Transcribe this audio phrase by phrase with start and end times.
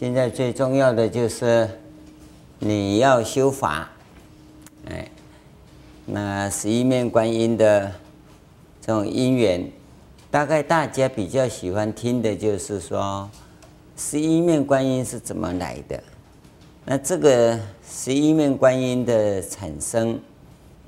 [0.00, 1.68] 现在最重要的就是
[2.58, 3.90] 你要修法，
[4.88, 5.06] 哎，
[6.06, 7.92] 那十一面观音的
[8.80, 9.70] 这种因缘，
[10.30, 13.28] 大概大家比较喜欢听的就是说，
[13.94, 16.02] 十一面观音是怎么来的？
[16.86, 20.18] 那这个十一面观音的产生，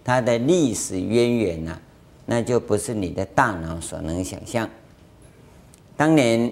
[0.03, 1.79] 它的历史渊源呢，
[2.25, 4.67] 那就不是你的大脑所能想象。
[5.99, 6.51] 当年，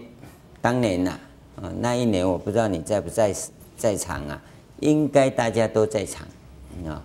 [0.61, 1.19] 当年呐。
[1.63, 3.35] 啊那一年我不知道你在不在
[3.77, 4.41] 在场啊？
[4.81, 6.27] 应该大家都在场
[6.87, 7.03] 啊。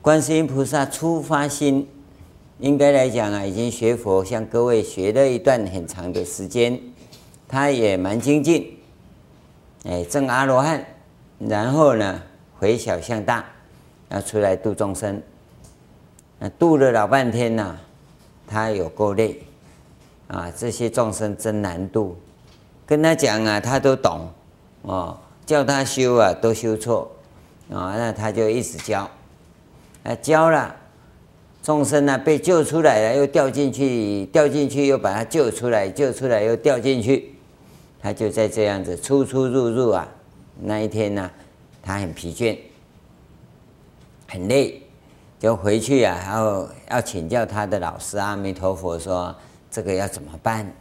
[0.00, 1.88] 观世音菩萨初发心，
[2.58, 6.78] 应该来讲啊，已经学佛，向各位学了一段很长的时间，
[7.48, 8.78] 他也蛮精进，
[9.84, 10.84] 哎，证阿罗汉，
[11.38, 12.22] 然后呢，
[12.58, 13.44] 回小向大，
[14.10, 15.20] 要出来度众生，
[16.38, 17.76] 那度了老半天呐、
[18.46, 19.42] 他有够累。
[20.26, 22.16] 啊，这些众生真难度，
[22.86, 24.26] 跟他讲啊，他都懂，
[24.80, 27.10] 哦，叫他修啊，都修错，
[27.70, 29.08] 啊，那他就一直教，
[30.02, 30.74] 啊，教了，
[31.62, 37.34] 众生呢被救出来了，又掉进去，掉进去又把他救出来，救出来又掉进去，
[38.00, 40.08] 他就在这样子出出入入啊，
[40.58, 41.30] 那一天呢，
[41.82, 42.56] 他很疲倦，
[44.26, 44.80] 很累，
[45.38, 49.34] 就回去啊，然后要请教他的老师阿弥陀佛说。
[49.74, 50.72] 这个要怎么办？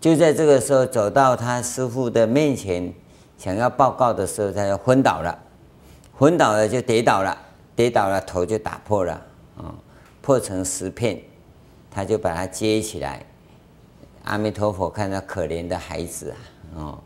[0.00, 2.92] 就在这个时候，走到他师父的面前，
[3.38, 5.38] 想要报告的时候，他就昏倒了，
[6.18, 7.38] 昏倒了就跌倒了，
[7.76, 9.12] 跌倒了头就打破了，
[9.56, 9.70] 啊，
[10.20, 11.20] 破成十片，
[11.88, 13.24] 他就把他接起来。
[14.24, 16.36] 阿弥陀佛看到可怜的孩子啊，
[16.74, 16.98] 哦，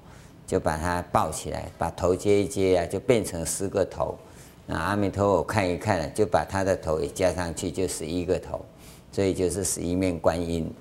[0.46, 4.16] 就把他抱起来，把头接一接啊，就变成十个头。
[4.64, 8.64] 那阿弥陀佛看一看，就把他的头也加上去，就十一个头，
[9.12, 10.72] 所以就是十一面观音。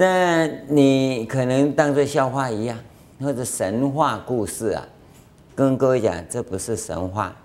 [0.00, 2.78] 那你可能当作笑话一样，
[3.20, 4.88] 或者神话故事啊，
[5.54, 7.36] 跟各位讲，这不是神话，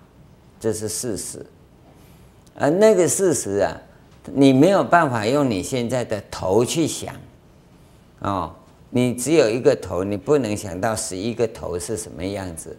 [0.58, 1.44] 这是事实。
[2.54, 3.76] 而那个事实啊，
[4.32, 7.14] 你没有办法用你现在的头去想，
[8.20, 8.50] 哦，
[8.88, 12.74] 你只有一个头，你不能想到十一个头是什么样子，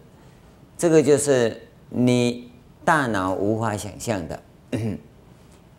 [0.76, 1.56] 这个就是
[1.88, 2.50] 你
[2.84, 4.42] 大脑无法想象的，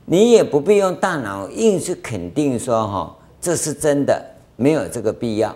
[0.05, 3.15] 你也不必用大脑硬去肯定说哈。
[3.41, 4.23] 这是真的，
[4.55, 5.55] 没有这个必要。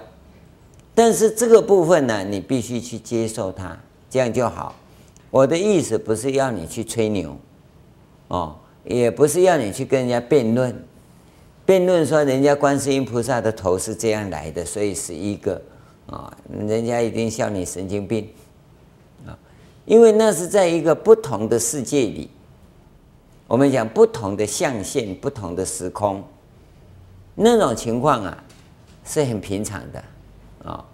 [0.95, 3.77] 但是这个部分呢，你必须去接受它，
[4.09, 4.75] 这样就好。
[5.31, 7.35] 我的意思不是要你去吹牛，
[8.27, 8.55] 哦，
[8.85, 10.85] 也不是要你去跟人家辩论，
[11.65, 15.59] 辩论说人家观世音菩萨的头是这样来的，所以是一个
[16.05, 16.31] 啊，
[16.67, 18.29] 人家一定笑你神经病
[19.25, 19.33] 啊，
[19.85, 22.29] 因为那是在一个不同的世界里，
[23.47, 26.23] 我们讲不同的象限，不同的时空。
[27.35, 28.43] 那种情况啊，
[29.03, 29.99] 是很平常的，
[30.63, 30.85] 啊、哦，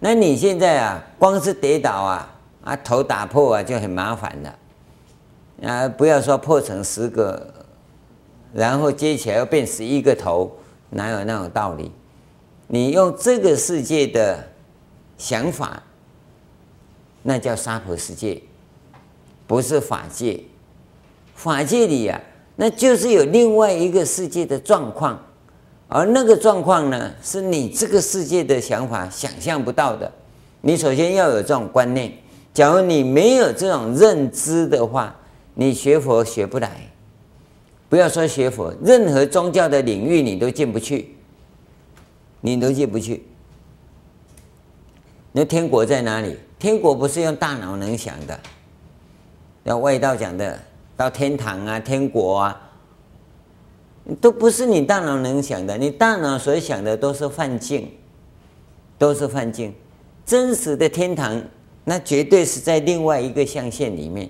[0.00, 4.58] 那你现在啊，光是跌倒啊，啊头打破啊，就很麻烦了，
[5.68, 7.54] 啊，不要说破成十个，
[8.52, 10.56] 然后接起来又变十一个头，
[10.90, 11.92] 哪有那种道理？
[12.66, 14.44] 你用这个世界的
[15.16, 15.80] 想法，
[17.22, 18.42] 那叫娑婆世界，
[19.46, 20.42] 不是法界。
[21.36, 22.20] 法界里啊，
[22.56, 25.22] 那就是有另外一个世界的状况。
[25.88, 30.10] 而那个状况呢，是你这个世界的想法想象不到的。
[30.62, 32.12] 你首先要有这种观念。
[32.52, 35.14] 假如你没有这种认知的话，
[35.54, 36.70] 你学佛学不来。
[37.88, 41.14] 不要说学佛，任何宗教的领域你都进不去，
[42.40, 43.24] 你都进不去。
[45.30, 46.36] 那天国在哪里？
[46.58, 48.36] 天国不是用大脑能想的。
[49.62, 50.58] 要外道讲的，
[50.96, 52.62] 到天堂啊，天国啊。
[54.20, 57.90] 都不是你大脑能想的，你大脑所想的都是幻境，
[58.98, 59.74] 都是幻境。
[60.24, 61.42] 真实的天堂，
[61.84, 64.28] 那绝对是在另外一个象限里面，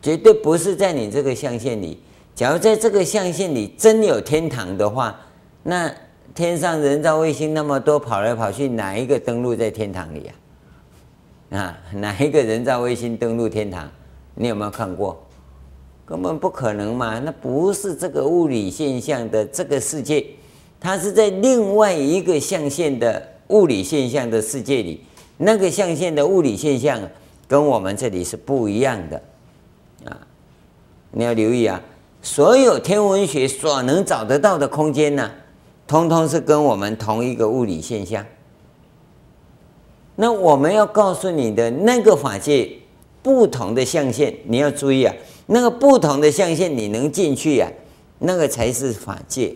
[0.00, 1.98] 绝对不是在你这个象限里。
[2.34, 5.20] 假如在这个象限里真有天堂的话，
[5.62, 5.92] 那
[6.34, 11.58] 天上人造卫星那么多跑来跑去，哪一个登陆在天堂里呀？
[11.58, 13.90] 啊，哪一个人造卫星登陆天堂？
[14.34, 15.22] 你有没有看过？
[16.10, 17.20] 根本不可能嘛！
[17.20, 20.26] 那不是这个物理现象的这个世界，
[20.80, 25.04] 它是在另外一个象限的物理现象的世界里。
[25.36, 27.00] 那个象限的物理现象
[27.46, 29.22] 跟我们这里是不一样的
[30.04, 30.26] 啊！
[31.12, 31.80] 你要留意啊！
[32.20, 35.30] 所有天文学所能找得到的空间呢，
[35.86, 38.26] 通通是跟我们同一个物理现象。
[40.16, 42.68] 那我们要告诉你的那个法界
[43.22, 45.14] 不同的象限，你要注意啊！
[45.52, 47.74] 那个不同的象限，你能进去呀、啊？
[48.20, 49.52] 那个才是法界，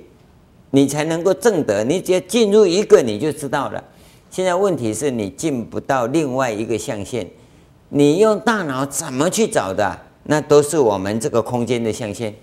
[0.71, 1.85] 你才能够证得。
[1.85, 3.83] 你只要进入一个，你就知道了。
[4.29, 7.31] 现在问题是你进不到另外一个象限，
[7.91, 9.97] 你用大脑怎么去找的？
[10.25, 12.35] 那都是我们这个空间的象限，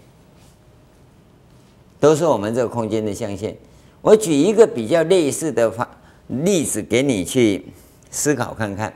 [2.00, 3.58] 都是我们这个空间的象限。
[4.02, 5.90] 我举一个比较类似的法
[6.28, 7.66] 例子给你去
[8.10, 8.94] 思考看看，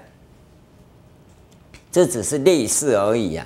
[1.91, 3.45] 这只是类似而已呀。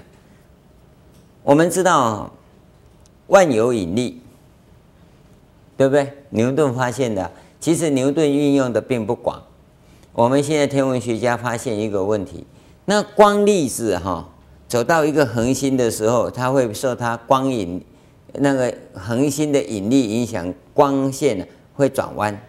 [1.43, 2.31] 我们知道
[3.27, 4.21] 万有引力，
[5.77, 6.13] 对不对？
[6.29, 7.31] 牛顿发现的。
[7.59, 9.41] 其实牛顿运用的并不广。
[10.13, 12.45] 我们现在天文学家发现一个问题：
[12.85, 14.27] 那光粒子哈
[14.67, 17.83] 走到一个恒星的时候，它会受它光引
[18.33, 22.41] 那个恒星的引力影响，光线会转弯，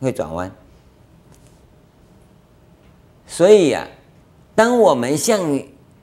[0.00, 0.50] 会转弯。
[3.26, 3.86] 所以啊，
[4.54, 5.40] 当我们向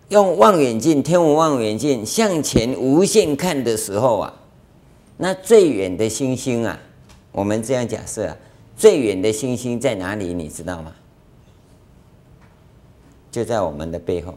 [0.09, 4.33] 用望远镜、天文望远镜向前无限看的时候啊，
[5.17, 6.79] 那最远的星星啊，
[7.31, 8.37] 我们这样假设啊。
[8.77, 10.33] 最远的星星在哪里？
[10.33, 10.93] 你知道吗？
[13.31, 14.35] 就在我们的背后，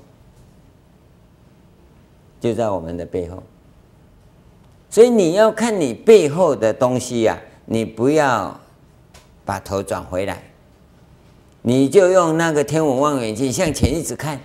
[2.41, 3.43] 就在我们的背后。
[4.89, 8.59] 所以你要看你背后的东西呀，你不要
[9.45, 10.43] 把头转回来，
[11.63, 14.41] 你就用那个天文望远镜向前一直看，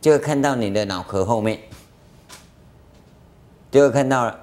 [0.00, 1.58] 就会看到你的脑壳后面，
[3.70, 4.40] 就会看到了。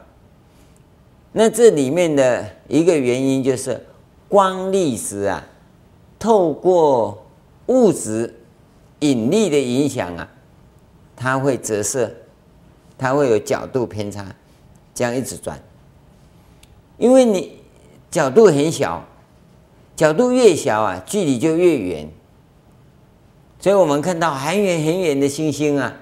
[1.32, 3.84] 那这里面的一个原因就是。
[4.30, 5.42] 光粒子啊，
[6.20, 7.26] 透过
[7.68, 8.38] 物质
[9.00, 10.30] 引力的影响啊，
[11.16, 12.14] 它会折射，
[12.98, 14.36] 它会有角度偏差，
[14.94, 15.58] 这样一直转。
[16.98, 17.58] 因为你
[18.12, 19.02] 角度很小，
[19.96, 22.10] 角度越小啊，距离就越远。
[23.60, 25.94] 所以我们看到很远很远的星星啊，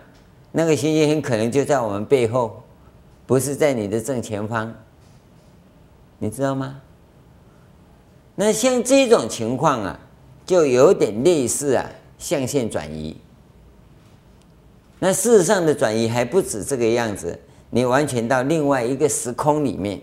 [0.51, 2.63] 那个星星很可能就在我们背后，
[3.25, 4.73] 不是在你的正前方，
[6.19, 6.81] 你知道吗？
[8.35, 9.99] 那像这种情况啊，
[10.45, 13.15] 就有点类似啊，象限转移。
[14.99, 20.01] 那事实上的转移还不止这个样子，你完全到另外一个时空里面，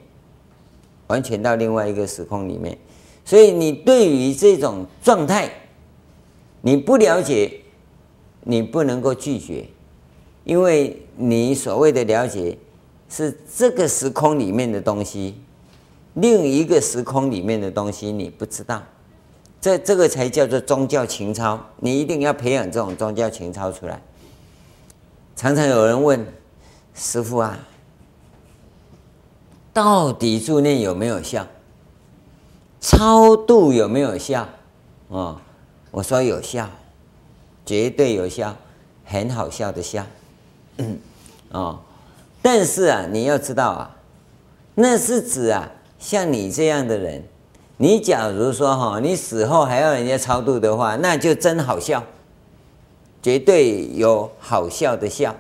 [1.09, 2.77] 完全到另外一个时空里面。
[3.25, 5.51] 所以你对于这种状态，
[6.63, 7.61] 你不了解，
[8.45, 9.67] 你不能够拒绝，
[10.45, 12.57] 因为你所谓的了解
[13.09, 15.35] 是这个时空里面的东西。
[16.15, 18.83] 另一个时空里面的东西你不知道，
[19.61, 21.59] 这这个才叫做宗教情操。
[21.79, 24.01] 你一定要培养这种宗教情操出来。
[25.35, 26.27] 常常有人问
[26.95, 27.59] 师父啊，
[29.73, 31.47] 到底助念有没有效？
[32.81, 34.47] 超度有没有效？
[35.09, 35.41] 哦，
[35.93, 36.69] 我说有效，
[37.65, 38.57] 绝对有效，
[39.05, 40.05] 很好笑的笑。
[41.53, 41.79] 哦，
[42.43, 43.97] 但是啊，你要知道啊，
[44.75, 45.71] 那是指啊。
[45.99, 47.23] 像你这样的人，
[47.77, 52.03] 你假如说哈，你死后还要人家超度的话，那就真好笑，
[53.23, 55.37] 绝对有好笑的笑。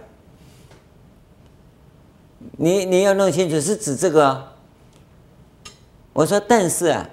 [2.58, 4.44] 你你要弄清楚是指这个哦。
[6.12, 7.08] 我说，但是啊，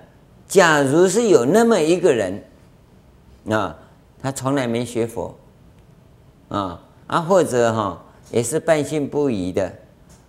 [0.47, 2.44] 假如是有那么一个人
[3.51, 3.75] 啊，
[4.22, 5.36] 他从来没学佛
[6.50, 8.01] 啊啊，或者哈
[8.32, 9.74] 也是半信不疑的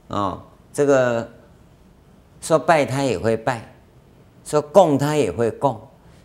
[0.09, 1.29] 啊，这个。
[2.43, 3.71] 说拜他也会拜，
[4.47, 5.79] 说供他也会供，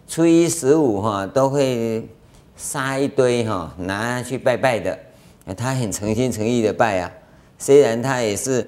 [0.08, 2.08] 初一十五哈都会
[2.56, 4.98] 杀一堆哈拿去拜拜的，
[5.58, 7.12] 他很诚心诚意的拜啊。
[7.60, 8.66] 虽然他也是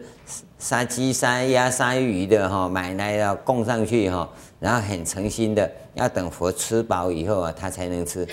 [0.60, 4.30] 杀鸡杀鸭杀鱼的哈买来要供上去哈，
[4.60, 8.28] 然后很诚心的要等佛吃饱以后啊他才能吃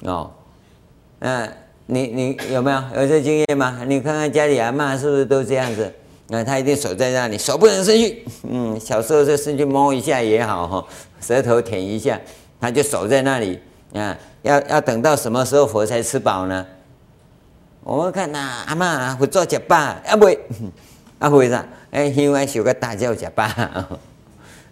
[0.00, 0.30] 哦。
[1.18, 1.48] 那
[1.86, 3.82] 你你有没有有这经验吗？
[3.86, 5.92] 你看看家里阿嬷是不是都这样子？
[6.28, 8.24] 那他一定守在那里，手不能伸去。
[8.44, 10.86] 嗯，小时候就伸去摸一下也好哈，
[11.20, 12.18] 舌头舔一下，
[12.58, 13.60] 他就守在那里。
[13.92, 16.66] 啊，要要等到什么时候佛才吃饱呢？
[17.82, 20.38] 我们看呐，阿嬷会做假巴，啊不会，
[21.18, 21.64] 啊会啥？
[21.90, 23.46] 哎，因为修个大叫假巴。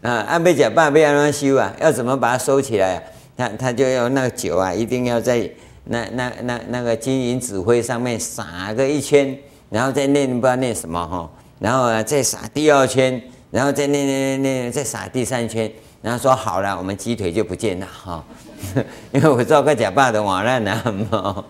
[0.03, 1.73] 啊，安倍假巴被安装修啊？
[1.81, 3.03] 要怎么把它收起来啊？
[3.37, 5.49] 他他就要那个酒啊，一定要在
[5.85, 9.39] 那那那那个金银指挥上面撒个一圈，
[9.71, 11.31] 然后再念不知道念什么哈。
[11.61, 15.71] 然后啊，再撒第二圈，然后再念念念念，再撒第三圈，
[16.03, 18.25] 然后说好了，我们鸡腿就不见了哈，
[19.13, 21.45] 因为我做个假爸的瓦烂了。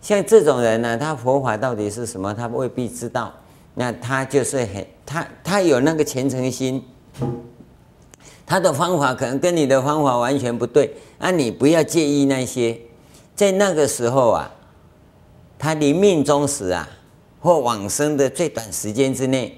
[0.00, 2.32] 像这种人呢，他佛法到底是什么？
[2.32, 3.30] 他未必知道。
[3.74, 6.84] 那他就是很他他有那个虔诚心，
[8.46, 10.94] 他的方法可能跟你的方法完全不对。
[11.18, 12.80] 那你不要介意那些，
[13.34, 14.50] 在那个时候啊。
[15.56, 16.86] 他临命终时啊，
[17.40, 19.56] 或往生的最短时间之内，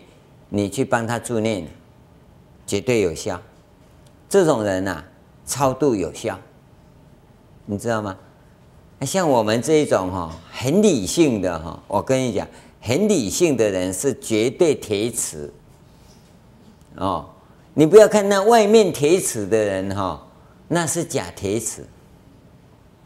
[0.51, 1.67] 你去帮他助念，
[2.65, 3.43] 绝对有效。
[4.29, 5.05] 这种人呐、啊，
[5.45, 6.39] 超度有效，
[7.65, 8.17] 你知道吗？
[9.01, 12.47] 像我们这一种哈，很理性的哈，我跟你讲，
[12.87, 15.53] 很理性的人是绝对铁齿
[16.97, 17.27] 哦。
[17.75, 20.27] 你不要看那外面铁齿的人哈，
[20.69, 21.85] 那是假铁齿，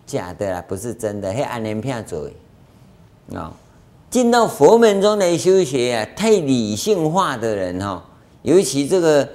[0.06, 2.28] 假的啦，不是真的，还安连片做
[3.34, 3.52] 啊。
[4.10, 8.04] 进到佛门中来修学啊，太理性化的人哈，
[8.42, 9.28] 尤其这个。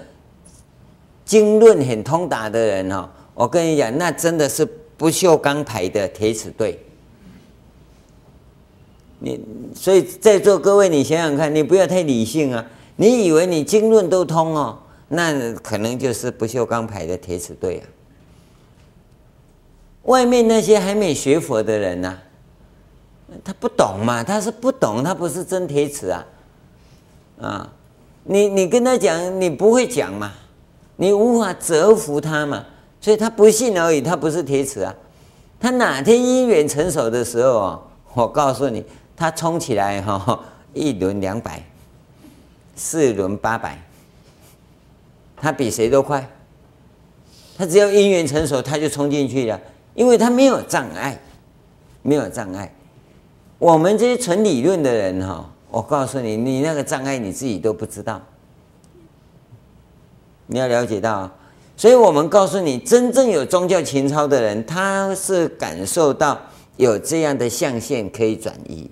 [1.25, 4.63] 经论很通达的人哈，我跟你讲，那真的是
[4.95, 6.79] 不锈钢牌的铁齿队。
[9.19, 9.39] 你
[9.73, 12.65] 所以在座各位，你想想看，你不要太理性啊！
[12.97, 17.83] 你以为你经论都通哦，那可能就是不锈钢牌的铁齿队啊。
[20.03, 22.17] 外面那些还没学佛的人呢、
[23.43, 26.25] 他不懂嘛，他是不懂，他不是真铁齿啊。
[27.41, 27.73] 啊，
[28.23, 30.31] 你你跟他讲，你不会讲嘛。
[30.97, 32.63] 你无法折服他嘛，
[33.01, 34.95] 所以他不信而已，他不是铁齿啊。
[35.59, 37.81] 他哪天因缘成熟的时候啊，
[38.13, 38.81] 我告诉你，
[39.15, 40.39] 他冲起来哈，
[40.73, 41.63] 一轮两百，
[42.75, 43.81] 四轮八百，
[45.37, 46.29] 他比谁都快。
[47.57, 49.59] 他只要因缘成熟，他就冲进去了，
[49.93, 51.17] 因为他没有障碍，
[52.01, 52.69] 没有障碍。
[53.57, 58.21] 我们这些纯理论的人哈，我告诉你，你那个障碍你自己都不知道。
[60.47, 61.31] 你要了解到，
[61.77, 66.37] 所以我们告诉你，真正有宗教情操的人，他是感受到
[66.75, 68.91] 有这样的象限可以转移。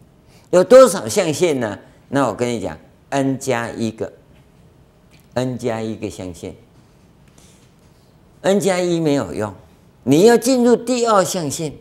[0.53, 1.79] 有多少象限呢？
[2.09, 2.77] 那我跟你讲
[3.09, 4.13] ，n 加一个
[5.33, 6.53] ，n 加一个象限
[8.41, 9.51] ，n 加一没有用。
[10.03, 11.73] 你要进入第二象限，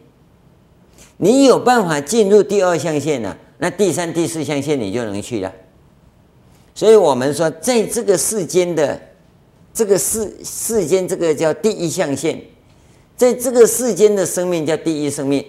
[1.18, 3.36] 你有办法进入第二象限呢？
[3.58, 5.52] 那第三、第四象限你就能去了。
[6.74, 8.98] 所以我们说，在这个世间的。
[9.74, 12.38] 这个世世间，这个叫第一象限，
[13.16, 15.42] 在这个世间的生命叫第一生命。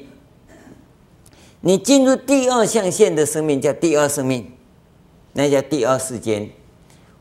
[1.65, 4.51] 你进入第二象限的生命叫第二生命，
[5.31, 6.49] 那叫第二世间。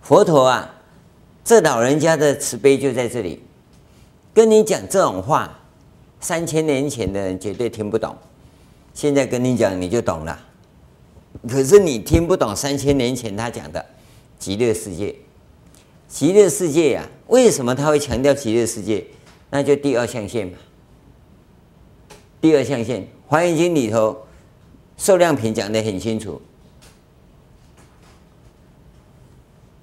[0.01, 0.83] 佛陀啊，
[1.45, 3.41] 这老人家的慈悲就在这里，
[4.35, 5.61] 跟你讲这种话，
[6.19, 8.17] 三千年前的人绝对听不懂，
[8.93, 10.37] 现在跟你讲你就懂了。
[11.49, 13.87] 可是你听不懂三千年前他讲的
[14.41, 15.15] 极乐世界。
[16.09, 19.07] 极乐世界呀、为什么他会强调极乐世界？
[19.51, 20.59] 那就第二象限嘛。
[22.41, 24.27] 第二象限，《华严经》里头，
[25.02, 26.40] 寿量品讲得很清楚。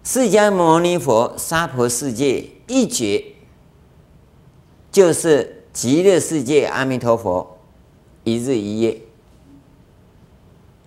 [0.02, 3.36] 释迦牟尼佛娑婆世界一觉，
[4.90, 7.58] 就是极乐世界阿弥陀佛
[8.24, 9.02] 一日一夜。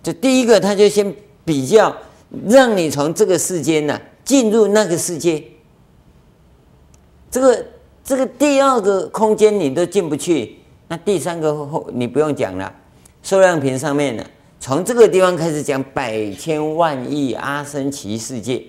[0.01, 1.95] 这第一个，他就先比较，
[2.47, 5.43] 让你从这个世间呢、进入那个世界，
[7.29, 7.65] 这个
[8.03, 12.79] 这个第二个空间你都进不去，那第三个后你不用讲了。
[13.23, 14.23] 寿量瓶上面呢，
[14.59, 18.61] 从这个地方开始讲百千万亿阿僧祇世界，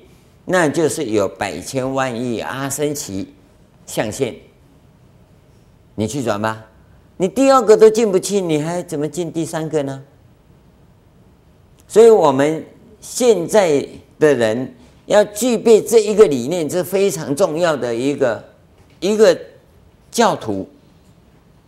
[0.46, 3.26] 那就是有百千万亿阿僧祇
[3.84, 4.34] 象限，
[5.96, 6.64] 你去转吧。
[7.18, 10.02] 你第二个都进不去，你还怎么进第三个呢？
[11.86, 12.64] 所以我们
[13.00, 13.86] 现在
[14.18, 14.74] 的人。
[15.06, 18.42] 要具备这一个理念，这非常重要的一个
[19.00, 19.38] 一个
[20.10, 20.66] 教徒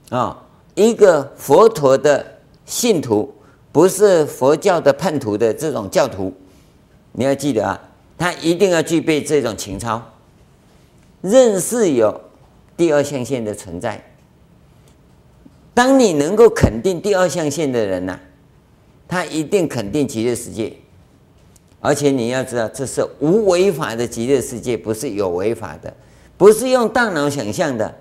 [0.08, 0.42] 啊，
[0.74, 2.35] 一个佛陀的
[2.66, 3.32] 信徒，
[3.72, 6.34] 不是佛教的叛徒的这种教徒。
[7.12, 7.80] 你要记得啊，
[8.18, 10.02] 他一定要具备这种情操，
[11.22, 12.20] 认识有
[12.76, 14.04] 第二象限的存在。
[15.72, 18.18] 当你能够肯定第二象限的人呐，
[19.06, 20.72] 他一定肯定极乐世界。
[21.80, 25.94] 而且你要知道，这是无违法的极乐世界，不是有违法的，
[26.36, 27.94] 不是用大脑想象的。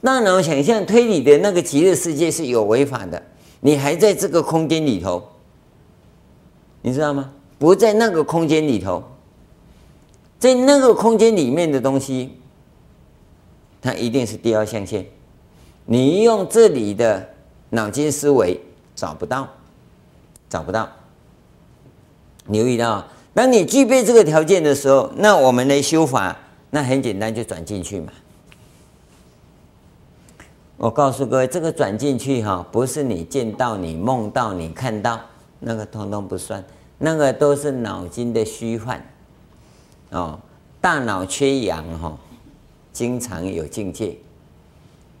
[0.00, 3.20] 大脑想象推理的那个极乐世界是有违法的，
[3.64, 5.22] 你还在这个空间里头，
[6.82, 7.30] 你知道吗？
[7.60, 9.04] 不在那个空间里头，
[10.36, 12.36] 在那个空间里面的东西，
[13.80, 15.06] 它一定是第二象限。
[15.84, 17.28] 你用这里的
[17.70, 18.60] 脑筋思维
[18.96, 19.48] 找不到，
[20.48, 20.88] 找不到。
[22.48, 23.06] 留意到。
[23.32, 26.36] 当你具备这个条件的时候，那我们来修法，
[26.70, 28.12] 那很简单，就转进去嘛。
[30.82, 35.20] 我告诉各位，这个转进去哈，不是你见到、你梦到、你看到，
[35.60, 36.60] 那个通通不算，
[36.98, 39.00] 那个都是脑筋的虚幻。
[40.10, 40.36] 哦，
[40.80, 42.18] 大脑缺氧哈，
[42.92, 44.16] 经常有境界；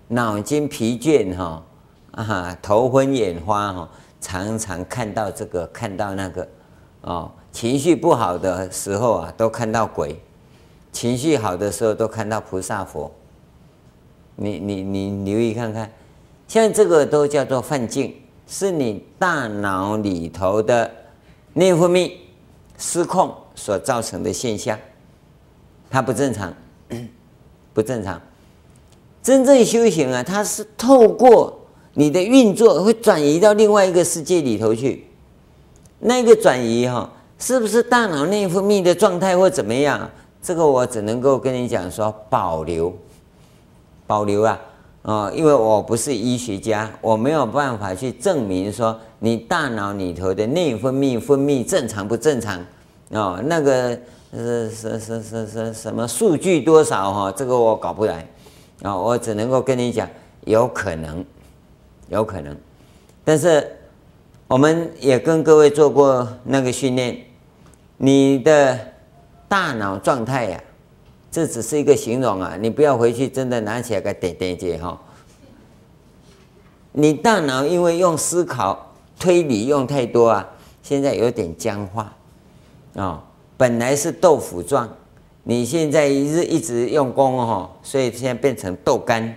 [0.08, 1.62] 脑筋疲倦哈，
[2.10, 3.88] 啊，头昏眼花哈，
[4.20, 6.48] 常常看到这个，看到那个，
[7.02, 7.30] 哦。
[7.52, 10.16] 情绪不好的时候啊，都看到鬼；
[10.90, 13.08] 情绪好的时候都看到菩萨佛。
[14.36, 15.90] 你你你留意看看，
[16.48, 18.14] 像这个都叫做幻境，
[18.46, 20.90] 是你大脑里头的
[21.54, 22.12] 内分泌
[22.78, 24.78] 失控所造成的现象，
[25.90, 26.52] 它不正常，
[27.72, 28.20] 不正常。
[29.22, 31.60] 真正修行啊，它是透过
[31.94, 35.06] 你的运作，会转移到另外一个世界里头去。
[36.00, 40.10] 那个转移哈、哦，是不是大脑内分泌的状态或怎么样？
[40.42, 42.92] 这个我只能够跟你讲说保留，
[44.12, 44.60] 保留啊，
[45.00, 52.60] 啊、哦，因为我不是医学家，我没有办法去证明说你大脑里头的内分泌分泌正常不正常
[53.08, 53.98] 哦，那个
[54.34, 57.32] 是是是是是什么数据多少哈？
[57.34, 58.28] 这个我搞不来。
[58.82, 60.06] 啊，我只能够跟你讲，
[60.44, 61.24] 有可能，
[62.08, 62.54] 有可能，
[63.24, 63.66] 但是
[64.46, 67.16] 我们也跟各位做过那个训练，
[67.96, 68.78] 你的
[69.48, 70.60] 大脑状态呀，
[71.32, 75.00] 这只是一个形容啊，你不要回去真的拿起来给点点解哈。
[76.92, 80.46] 你大脑因为用思考推理用太多啊，
[80.82, 82.14] 现在有点僵化
[82.94, 83.24] 啊，
[83.56, 84.86] 本来是豆腐状。
[85.44, 89.34] 你现在一直一直用功哦，所以现在变成豆干，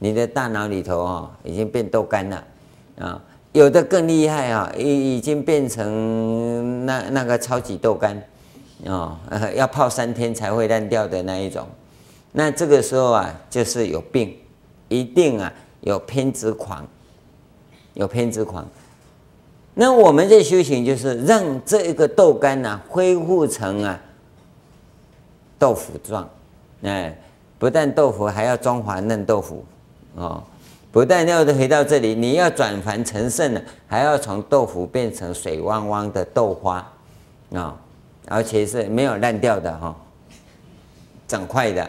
[0.00, 2.44] 你的大脑里头哦已经变豆干了
[2.98, 8.20] 啊，有的更厉害啊，已已经变成那那个超级豆干
[8.86, 9.16] 哦，
[9.54, 11.66] 要泡三天才会烂掉的那一种。
[12.32, 14.36] 那这个时候啊，就是有病，
[14.88, 16.86] 一定啊有偏执狂，
[17.94, 18.66] 有偏执狂。
[19.74, 24.00] 那我们在修行就是让这一个豆干呢恢复成啊。
[25.56, 26.28] 豆腐状，
[26.82, 27.16] 哎，
[27.58, 29.64] 不但豆腐，还要中华嫩豆腐，
[30.16, 30.42] 哦，
[30.92, 36.86] 不但要回到这里，你要转凡成圣了，还要从豆腐变成水汪汪的豆花，
[37.54, 37.80] 啊、
[38.28, 39.94] 而且是没有烂掉的哈、
[41.26, 41.88] 整块的。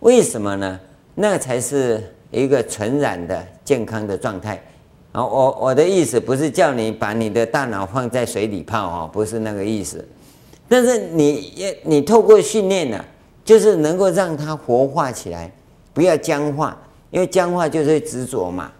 [0.00, 0.80] 为什么呢？
[1.14, 4.60] 那才是一个纯然的健康的状态。
[5.12, 10.02] 啊，我我的意思不是叫你把你的大脑放在水里泡哦，不是那个意思。
[10.68, 13.04] 但是你也你透过训练呢，
[13.44, 15.52] 就是能够让它活化起来，
[15.92, 16.74] 不要僵化，
[17.10, 18.72] 因为僵化就是执着嘛。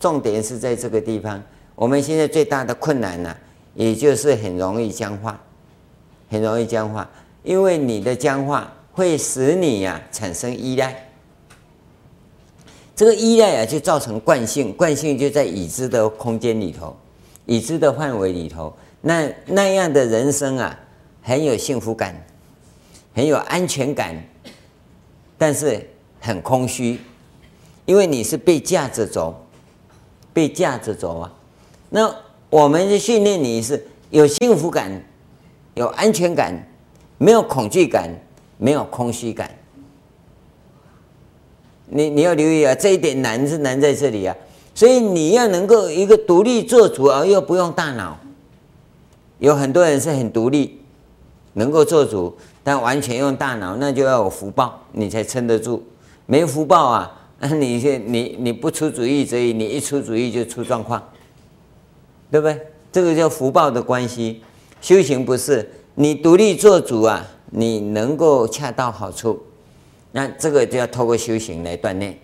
[0.00, 1.42] 重点是在这个地方，
[1.74, 3.36] 我们现在最大的困难呢，
[3.74, 5.40] 也就是很容易僵化，
[6.30, 7.08] 很容易僵化，
[7.42, 11.10] 因为你的僵化会使你呀产生依赖，
[12.94, 16.96] 这个依赖啊就造成惯性，惯性就在已知的空间里头，
[17.46, 18.72] 已知的范围里头。
[19.00, 20.78] 那那样的人生啊，
[21.20, 22.24] 很有幸福感，
[23.14, 24.16] 很有安全感，
[25.36, 26.98] 但是很空虚，
[27.84, 29.44] 因为你是被架着走，
[30.32, 31.32] 被架着走啊。
[31.90, 32.14] 那
[32.54, 34.88] 我们的训练你是有幸福感，
[35.74, 36.54] 有安全感，
[37.18, 38.08] 没有恐惧感，
[38.58, 39.50] 没有空虚感。
[41.86, 44.36] 你你要留意啊，这一点难是难在这里啊。
[44.72, 48.16] 所以你要能够一个独立做主，而又不用大脑。
[49.40, 50.78] 有很多人是很独立，
[51.54, 55.84] 能够做主，但完全用大脑，那就要有福报，你才撑得住。
[56.26, 61.02] 没福报啊，那你你你不出主意，所以你一出主意就出状况，
[62.34, 62.60] 对不对？
[62.90, 64.42] 这个叫福报的关系。
[64.80, 69.40] 修行不是你独立做主啊，你能够恰到好处，
[70.10, 72.18] 那这个就要透过修行来锻炼。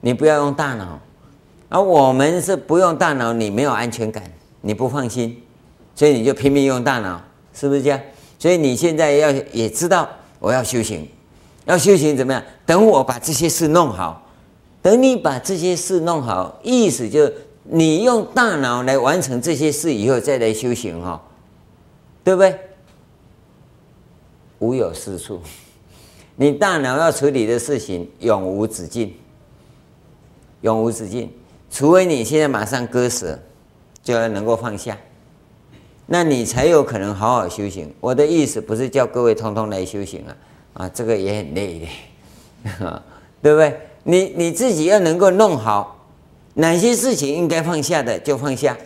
[0.00, 1.00] 你不要用大脑，
[1.68, 4.22] 而我们是不用大脑，你没有安全感，
[4.60, 5.42] 你不放心。
[5.96, 7.20] 所以你就拼命用大脑，
[7.52, 8.00] 是不是这样？
[8.38, 11.08] 所以你现在要也知道，我要修行，
[11.64, 12.40] 要修行怎么样？
[12.64, 14.24] 等我把这些事弄好，
[14.80, 17.28] 等你把这些事弄好，意思就
[17.64, 21.20] 你用大脑来完成这些事以后再来修行哈，
[22.22, 22.58] 对不对？
[24.60, 25.40] 无有是处，
[26.36, 29.14] 你大脑要处理的事情永无止境，
[30.60, 31.30] 永无止境，
[31.70, 33.38] 除非你现在马上割舍，
[34.02, 34.96] 就要能够放下。
[36.06, 37.90] 那你才有可能好好修行。
[37.98, 40.36] 我的意思不是叫各位通通来修行啊，
[40.74, 43.02] 啊，这个也很累的，啊，
[43.40, 43.80] 对不对？
[44.02, 46.03] 你你自己要能够弄好，
[46.54, 48.76] 哪些事情应该放下的就放下，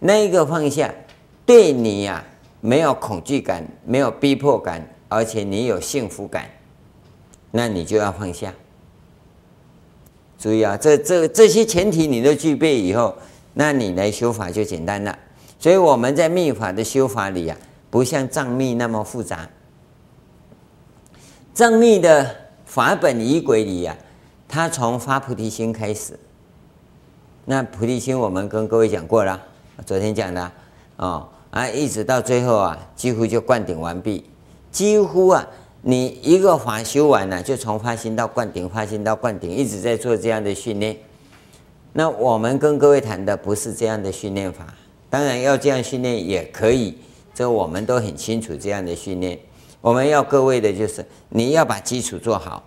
[0.00, 0.92] 那一个放下，
[1.44, 2.24] 对你呀、
[2.60, 6.48] 没有恐惧感，没有逼迫感，而且你有幸福感，
[7.50, 8.52] 那你就要放下。
[10.38, 13.14] 注意啊，这这这些前提你都具备以后，
[13.52, 15.18] 那你来修法就简单了。
[15.58, 17.56] 所以我们在密法的修法里啊，
[17.90, 19.48] 不像藏密那么复杂。
[21.52, 23.96] 藏密的法本仪轨里啊，
[24.48, 26.18] 它从发菩提心开始。
[27.46, 29.40] 那菩提心我们跟各位讲过了，
[29.84, 30.50] 昨天讲的
[30.96, 34.24] 哦，啊，一直到最后啊，几乎就灌顶完毕，
[34.70, 35.46] 几乎啊
[35.82, 40.96] 你一个法修完了，就从发心到灌顶，发心到灌顶，一直在做这样的训练。
[41.92, 44.66] 那我们跟各位谈的不是这样的训练法，
[45.10, 46.96] 当然要这样训练也可以，
[47.34, 49.38] 这我们都很清楚这样的训练。
[49.82, 52.62] 我们要各位的就是你要把基础做好。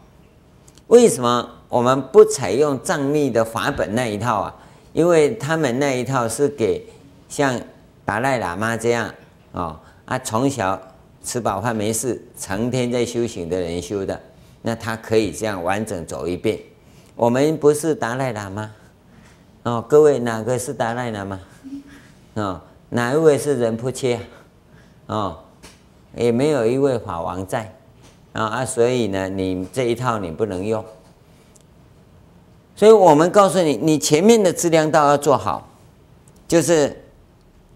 [0.85, 4.55] 为什么我们不采用藏密的法本那一套啊？
[4.97, 6.83] 因为他们那一套是给
[7.29, 7.55] 像
[8.03, 9.13] 达赖喇嘛这样、
[9.51, 10.81] 哦、啊从小
[11.23, 14.19] 吃饱饭没事，成天在修行的人修的，
[14.63, 16.57] 那他可以这样完整走一遍。
[17.15, 18.71] 我们不是达赖喇嘛。
[19.61, 21.39] 哦，各位哪个是达赖喇嘛？
[22.33, 24.19] 哦，哪一位是仁波切？
[25.05, 25.37] 哦，
[26.15, 27.71] 也没有一位法王在
[28.33, 30.83] 啊啊，所以呢，你这一套你不能用。
[32.77, 35.69] 所以我们告诉你，你前面的质量道要做好，
[36.47, 37.03] 就是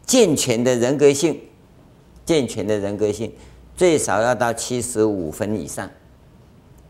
[0.06, 1.38] 健全的人格性，
[2.24, 3.34] 健全的人格性
[3.76, 5.90] 最少要到七十五分以上，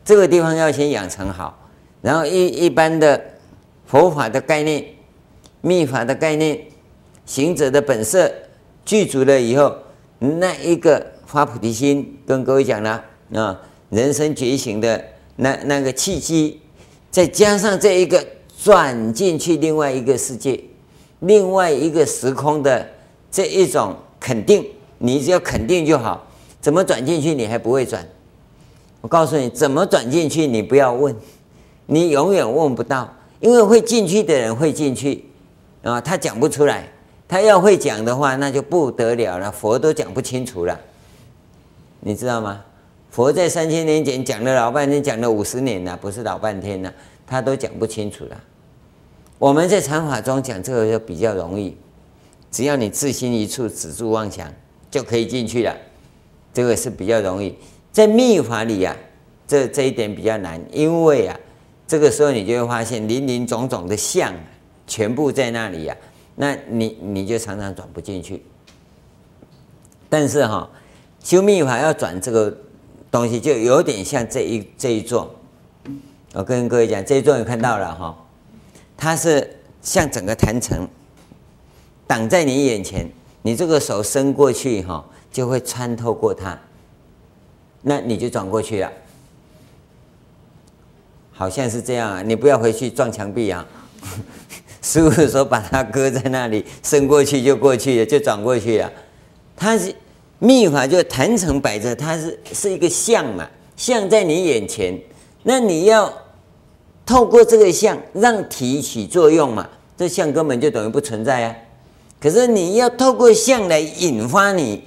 [0.05, 1.67] 这个地方要先养成好，
[2.03, 3.19] 然后一一般的。
[3.83, 4.85] 佛法的概念、
[5.59, 6.57] 密法的概念、
[7.25, 8.31] 行者的本色
[8.85, 9.75] 具足了以后，
[10.19, 15.03] 那一个发菩提心，跟各位讲了啊，人生觉醒的
[15.35, 16.61] 那那个契机，
[17.11, 18.25] 再加上这一个
[18.63, 20.59] 转进去另外一个世界、
[21.19, 22.87] 另外一个时空的
[23.29, 24.65] 这一种肯定，
[24.97, 26.25] 你只要肯定就好。
[26.61, 28.07] 怎么转进去你还不会转？
[29.01, 31.15] 我告诉你，怎么转进去你不要问，
[31.87, 33.13] 你永远问不到。
[33.39, 35.25] 因为会进去的人会进去，
[35.81, 36.87] 啊，他讲不出来。
[37.27, 39.51] 他要会讲的话，那就不得了了。
[39.51, 40.79] 佛都讲不清楚了，
[42.01, 42.61] 你知道吗？
[43.11, 46.91] 佛在三千年前讲了老半天，讲了五十年了，不是老半天了，
[47.27, 48.41] 他都讲不清楚了。
[49.37, 51.75] 我们在禅法中讲这个就比较容易，
[52.49, 54.51] 只要你自心一处，止住妄想，
[54.89, 55.75] 就可以进去了。
[56.53, 57.53] 这个是比较容易。
[57.91, 58.95] 在密法里啊，
[59.45, 61.37] 这这一点比较难，因为啊。
[61.87, 64.33] 这个时候你就会发现林林总总的相
[64.87, 65.99] 全部在那里呀、啊，
[66.35, 68.41] 那你你就常常转不进去。
[70.07, 70.69] 但是哈、
[71.21, 72.57] 修密法要转这个
[73.11, 75.35] 东西，就有点像这一这一座。
[76.33, 78.17] 我跟各位讲，这一座你看到了哈，
[78.95, 80.87] 它是像整个坛城
[82.07, 83.05] 挡在你眼前，
[83.41, 86.57] 你这个手伸过去哈，就会穿透过它，
[87.81, 88.89] 那你就转过去了。
[91.33, 93.67] 好像是这样啊，你不要回去撞墙壁啊！
[94.81, 98.91] 师傅说把它搁在那里，伸过去就过去了，就转过去了。
[99.55, 99.93] 它是
[100.43, 104.99] 秘法，就坛城摆着，它是是一个相嘛，相在你眼前，
[105.43, 106.11] 那你要
[107.05, 111.55] 透过这个相让体起作用嘛，这相根本就等于不存在啊。
[112.19, 114.81] 可是你要透过相来引发你，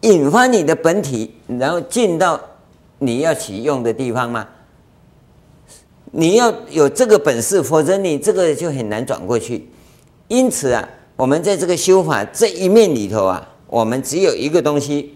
[0.00, 2.40] 引发你的本体，然后进到
[3.00, 4.48] 你要起用的地方嘛。
[6.12, 9.68] 你要有这个本事，否则你这个就很难转过去。
[10.28, 15.14] 因此啊，我们在这个修法这一面里头啊，我们只有一个东西，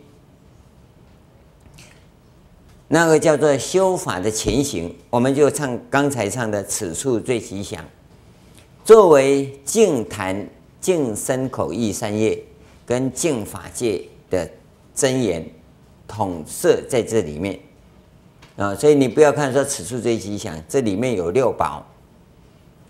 [2.88, 4.94] 那个叫做修法的前行。
[5.10, 7.82] 我们就唱刚才唱的“此处最吉祥”，
[8.84, 10.46] 作为净坛、
[10.80, 12.38] 净身口意三业
[12.84, 14.48] 跟净法界的
[14.94, 15.44] 真言
[16.06, 17.58] 统摄在这里面。
[18.56, 21.86] 啊，所以你不要看说此处最吉祥，这里面有六宝，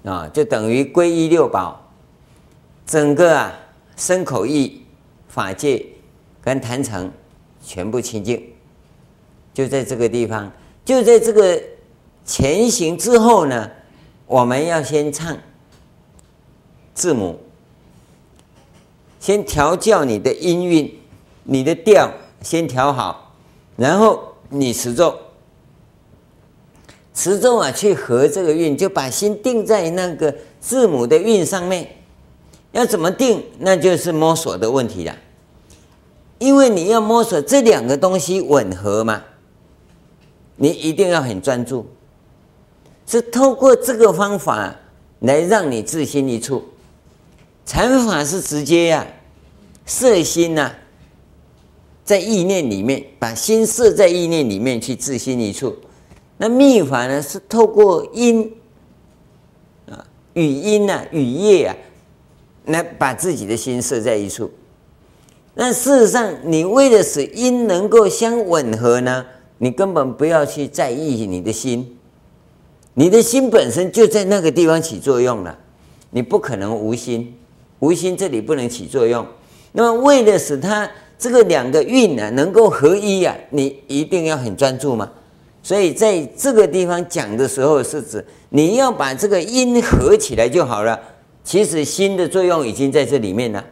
[0.04, 1.88] 啊，就等于皈依六宝，
[2.84, 3.52] 整个啊
[3.96, 4.81] 身口意
[5.32, 5.82] 法界
[6.42, 7.10] 跟坛城
[7.64, 8.52] 全部清净，
[9.54, 10.52] 就在这个地方，
[10.84, 11.58] 就在这个
[12.22, 13.70] 前行之后呢，
[14.26, 15.34] 我们要先唱
[16.92, 17.40] 字母，
[19.18, 21.00] 先调教你的音韵，
[21.44, 23.34] 你的调先调好，
[23.76, 25.18] 然后你持咒。
[27.14, 31.88] 持咒啊，去合这个韵，就把心定在那个字母的韵上面。
[32.72, 33.44] 要怎么定？
[33.58, 35.14] 那就是摸索的问题了。
[36.42, 39.22] 因为你要摸索这两个东西吻合嘛，
[40.56, 41.86] 你一定要很专注。
[43.06, 44.74] 是透过这个方法
[45.20, 46.64] 来让你自心一处。
[47.64, 49.06] 禅法是直接呀、啊，
[49.86, 50.72] 摄心呐、
[52.04, 55.76] 在意念里面，把心摄在意念里面去自心一处。
[56.38, 58.52] 那密法呢，是透过音
[59.88, 61.76] 啊、语音啊、语业啊，
[62.64, 64.50] 来把自己的心摄在一处。
[65.54, 69.26] 那事实上，你为了使音能够相吻合呢，
[69.58, 71.98] 你根本不要去在意你的心，
[72.94, 75.58] 你的心本身就在那个地方起作用了，
[76.10, 77.34] 你不可能无心，
[77.80, 79.26] 无心这里不能起作用。
[79.72, 85.10] 那么为了使它这个两个运呢、啊、能够合一啊，你一定要很专注嘛。
[85.62, 90.98] 所以在这个地方讲的时候，是指你要把这个音合起来就好了。
[91.44, 93.62] 其实心的作用已经在这里面了，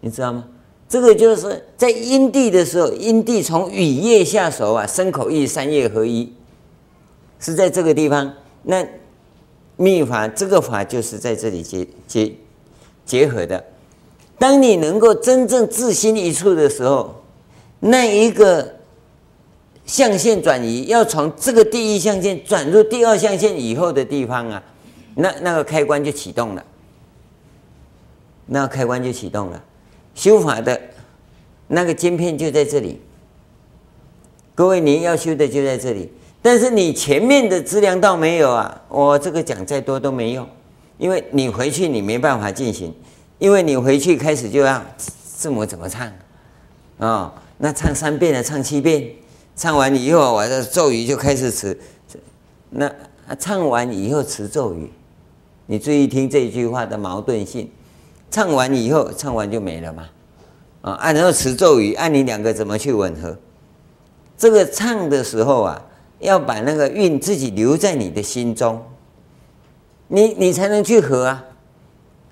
[0.00, 0.44] 你知道吗？
[0.88, 6.32] 这个就是在因地的时候，因地从语业下手啊，身口意三业合一，
[7.38, 8.32] 是在这个地方。
[8.62, 8.86] 那
[9.76, 12.32] 密法这个法就是在这里结结
[13.04, 13.62] 结合的。
[14.38, 17.22] 当你能够真正自心一处的时候，
[17.80, 18.76] 那一个
[19.84, 24.62] 象限转移要从这个第一象限转入第二象限以后的地方啊，
[25.16, 26.64] 那那个开关就启动了，
[28.46, 29.62] 那开关就启动了。
[30.18, 30.80] 修法的
[31.68, 33.00] 那个晶片就在这里，
[34.52, 36.10] 各位你要修的就在这里，
[36.42, 40.44] 但是你前面的资粮道没有啊，我这个讲再多都没用，
[40.98, 42.92] 因为你回去你没办法进行，
[43.38, 46.12] 因为你回去开始就要字母怎么唱。
[46.98, 49.08] 啊、那唱三遍了，唱七遍，
[49.54, 51.78] 唱完以后我的咒语就开始持，
[52.70, 52.92] 那
[53.38, 54.90] 唱完以后持咒语，
[55.66, 57.70] 你注意听这句话的矛盾性。
[58.30, 60.08] 唱完以后，唱完就没了嘛？
[60.82, 63.36] 啊，按然后持咒语，按你两个怎么去吻合？
[64.36, 65.84] 这个唱的时候啊，
[66.20, 68.80] 要把那个韵自己留在你的心中，
[70.06, 71.44] 你你才能去合啊！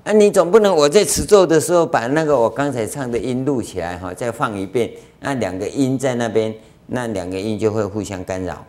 [0.04, 6.54] 啊，你总不能我在持咒的时候把那个我刚才唱的音录起来哈，再放一遍，那两个音在那边，
[6.86, 8.64] 那两个音就会互相干扰，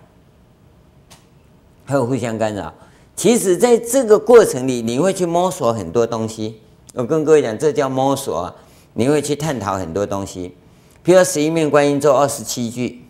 [1.86, 2.74] 会互相干扰。
[3.16, 6.60] 其实在这个过程里，你会去摸索很多东西。
[6.98, 8.56] 我跟各位讲，这叫摸索啊！
[8.94, 10.52] 你会去探讨很多东西，
[11.04, 13.04] 比如说十一面观音咒二十七句，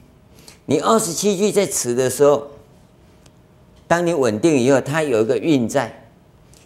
[0.65, 2.47] 你二十七句在持的时候，
[3.87, 6.09] 当你稳定以后，它有一个韵在，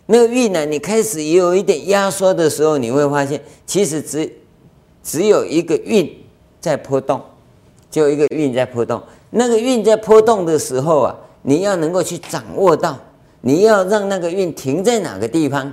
[0.08, 4.38] 那个韵呢，你开始也有一点压缩的时候，你会发现，其实只
[5.04, 6.12] 只有一个韵
[6.60, 7.22] 在波动，
[7.92, 9.00] 就一个韵在波动。
[9.30, 12.98] 那个韵在波动的时候啊，你要能够去掌握到，
[13.42, 15.72] 你要让那个韵停在哪个地方。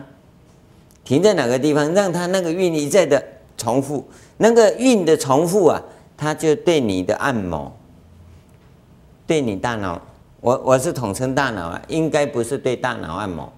[1.08, 3.24] 停在哪个地方，让它那个韵一再的
[3.56, 5.82] 重复，那个韵的重复啊，
[6.18, 7.74] 它就对你的按摩，
[9.26, 9.98] 对你大脑，
[10.42, 13.50] 我我是统称大脑啊，应该不是对大脑按摩。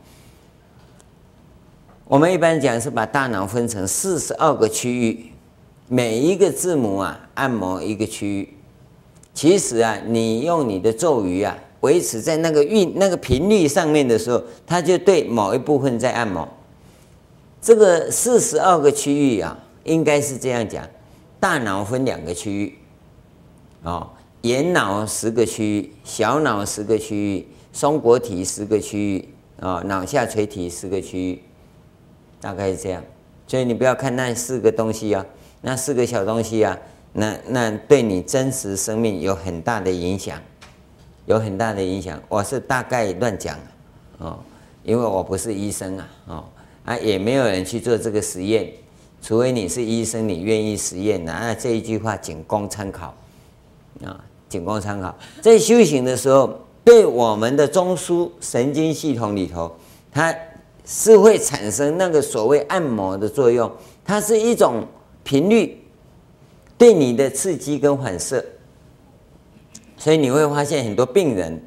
[2.06, 5.32] 我们一般讲是把大脑分成四十二个区域，
[5.88, 8.48] 每一个字母啊按摩一个区域。
[9.34, 16.48] 其实啊，你用你的咒语啊，维持在那个韵那个频率上面的时候，它就对某一部分在按摩。
[17.62, 20.88] 这个四十二个区域啊，应该是这样讲：
[21.38, 22.78] 大脑分两个区域，
[23.82, 24.08] 哦，
[24.42, 29.28] 眼脑十个区域，小脑十个区域，松果体十个区域，
[29.60, 31.42] 啊、哦，脑下垂体十个区域，
[32.40, 33.04] 大概是这样。
[33.46, 35.26] 所以你不要看那四个东西啊，
[35.60, 36.78] 那四个小东西啊，
[37.12, 40.40] 那那对你真实生命有很大的影响，
[41.26, 42.18] 有很大的影响。
[42.26, 43.58] 我是大概乱讲，
[44.16, 44.38] 哦，
[44.82, 46.44] 因为我不是医生啊，哦。
[46.84, 48.72] 啊，也没有人去做这个实验，
[49.22, 51.24] 除非你是医生，你愿意实验。
[51.24, 53.14] 那这一句话仅供参考，
[54.04, 55.14] 啊，仅供参考。
[55.40, 59.76] 在修行的时候，对我们的中枢神经系统里头，
[60.10, 60.34] 它
[60.86, 63.70] 是会产生那个所谓按摩的作用，
[64.04, 64.86] 它是一种
[65.22, 65.80] 频率
[66.78, 68.44] 对你的刺激跟反射，
[69.98, 71.62] 所以你会发现很多病人，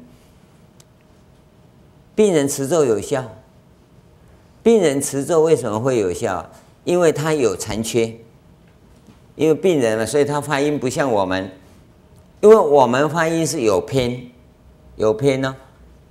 [2.16, 3.24] 病人持咒有效。
[4.64, 6.50] 病人持咒为什么会有效？
[6.84, 8.14] 因为他有残缺，
[9.36, 11.50] 因为病人嘛，所以他发音不像我们，
[12.40, 14.22] 因为我们发音是有偏，
[14.96, 15.54] 有偏呢、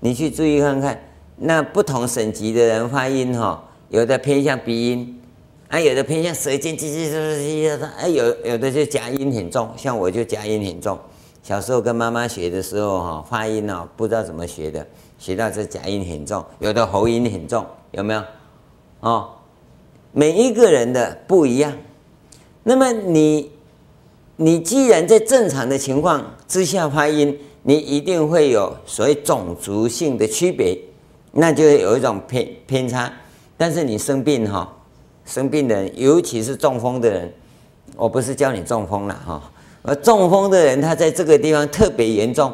[0.01, 1.03] 你去注意看看，
[1.37, 5.19] 那不同省级的人发音哈、哦，有的偏向鼻音，
[5.69, 10.95] 啊，有的偏向舌尖，叽叽叽叽叽，哎，有有的就夹音很重，像我就夹音很重。
[11.41, 14.85] 小时候跟妈妈学的时候哈，发音、哦、不知道怎么学的，
[15.17, 18.23] 学到这夹音很重，有的喉音很重，有没有？
[19.03, 19.31] 哦，
[20.13, 21.73] 每一个人的不一样。
[22.63, 23.51] 那么你，
[24.37, 30.79] 你既然在正常的情况之下发音，你一定会有所谓种族性的区别，
[31.33, 33.11] 那就有一种偏偏差。
[33.57, 34.67] 但是你生病哈、哦，
[35.25, 37.29] 生病的人，尤其是中风的人，
[37.97, 42.53] 我不是教你中风了哈，而中风的人他在这个地方特别严重。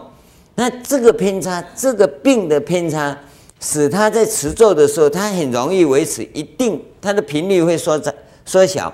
[0.55, 3.15] 那这个偏差，这个病的偏差。
[3.59, 8.13] 使他在持咒的时候，他很容易维持一定，他的频率会缩窄、
[8.45, 8.93] 缩小，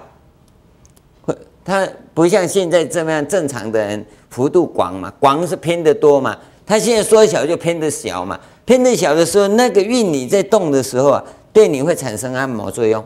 [1.22, 11.24] 会他不像现在这么样正常的人幅度广嘛，广是偏得多嘛，他现在缩小就偏的小嘛，偏的小的时候，那个韵你在动的时候啊，
[11.54, 13.04] 对你会产生按摩作用，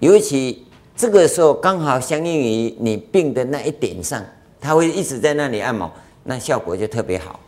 [0.00, 4.22] 尤其这个时候刚好相应于你病的那一点上，
[4.60, 5.90] 它会一直在那里按摩，
[6.24, 7.40] 那效果就特别好。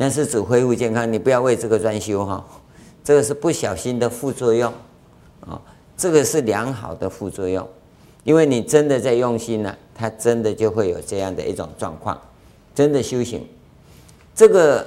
[0.00, 2.44] 那是指恢复健康，你不要为这个专修哈，
[3.02, 4.72] 这个是不小心的副作用
[5.40, 5.60] 啊，
[5.96, 7.68] 这个是良好的副作用，
[8.22, 12.16] 因为你真的在用心了，它真的就会有这样的一种状况，
[12.76, 13.44] 真的修行，
[14.36, 14.86] 这个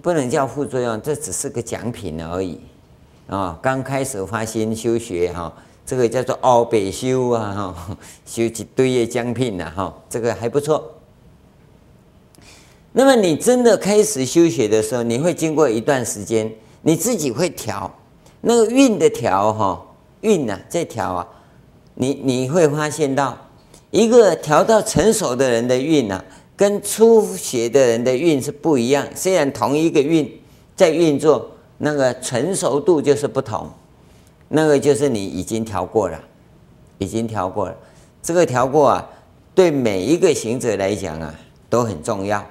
[0.00, 2.60] 不能叫副作用，这只是个奖品而已
[3.26, 3.58] 啊。
[3.60, 5.52] 刚开始发心修学哈，
[5.84, 10.88] 这个叫做奥北修啊哈，修一堆的奖品呐哈，这个还不错。
[12.96, 16.48] 那么你真的开始修学的时候，你会经过一段时间，
[16.82, 17.92] 你自己会调
[18.40, 19.84] 那个运的调哈
[20.20, 21.26] 运呐，在调啊，
[21.94, 23.36] 你你会发现到
[23.90, 26.22] 一个调到成熟的人的运呐，
[26.54, 29.04] 跟初学的人的运是不一样。
[29.12, 30.40] 虽然同一个运
[30.76, 33.68] 在运作，那个成熟度就是不同。
[34.50, 36.20] 那个就是你已经调过了，
[36.98, 37.76] 已经调过了。
[38.22, 39.10] 这个调过啊，
[39.52, 41.34] 对每一个行者来讲啊，
[41.68, 42.46] 都很重要。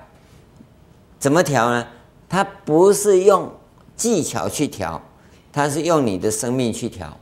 [1.23, 1.87] 怎么调呢？
[2.27, 3.49] 它不是用
[3.95, 5.01] 技巧去调，
[5.53, 7.17] 它是用你的生命去调。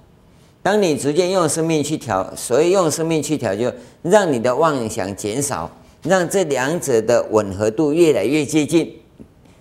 [0.63, 5.69] 当你逐渐用生命去调，所以用生命去调，就让你的妄想减少，
[6.01, 8.91] 让这两者的吻合度越来越接近，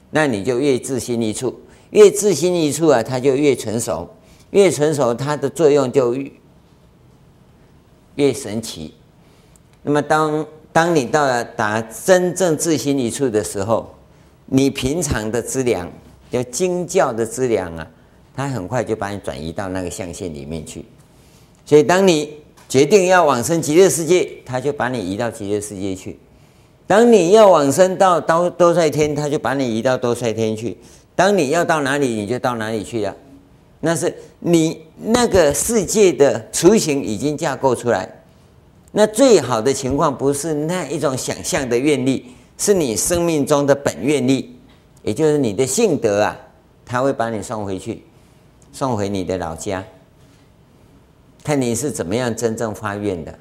[0.09, 4.09] 那你就越自心一处，越自心一处啊，它就越成熟，
[4.53, 6.33] 越成熟，它的作用就越
[8.15, 8.95] 越神奇。
[9.83, 13.95] 那么当当你到了达真正自心一处的时候，
[14.53, 15.89] 你平常的资粮，
[16.31, 17.87] 就经教的资粮啊，
[18.35, 20.85] 它很快就把你转移到那个象限里面去。
[21.65, 22.35] 所以，当你
[22.69, 26.17] 决定要往生极乐世界，它就把你移到极乐世界去；
[26.85, 30.77] 当你要往生到多多帅天，它就把你移到多帅天去；
[31.15, 33.17] 当你要到哪里，你就到哪里去了。
[33.79, 38.09] 那是你那个世界的雏形已经架构出来。
[38.91, 42.27] 那最好的情况不是那一种想象的愿力。
[42.61, 44.55] 是你生命中的本愿力，
[45.03, 46.37] 也就是你的性德啊，
[46.85, 48.05] 他会把你送回去，
[48.71, 49.83] 送回你的老家，
[51.43, 53.39] 看你是怎么样真正发愿的、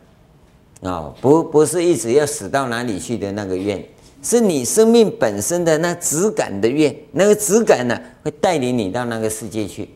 [0.83, 3.83] 哦，不不是一直要死到哪里去的那个愿，
[4.23, 9.89] 是你生命本身的那质感的愿，那个质感呢、会带领你到那个世界去。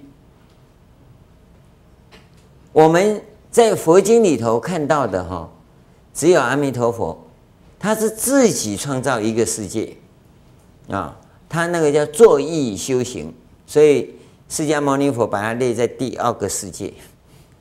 [2.74, 5.50] 我们在佛经里头看到的哈，
[6.14, 7.23] 只有阿弥陀佛。
[7.84, 9.94] 他是自己创造一个世界，
[10.88, 11.20] 啊，
[11.50, 13.34] 他那个叫作意修行，
[13.68, 14.16] 所以
[14.48, 16.94] 释迦牟尼佛把它列在第二个世界，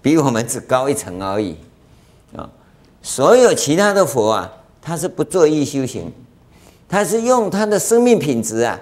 [0.01, 1.57] 比我们只高一层而已，
[2.37, 2.49] 啊，
[3.03, 6.13] 所有其他的佛啊，他是不作意修行，
[6.89, 8.79] 他是用他的生命品质啊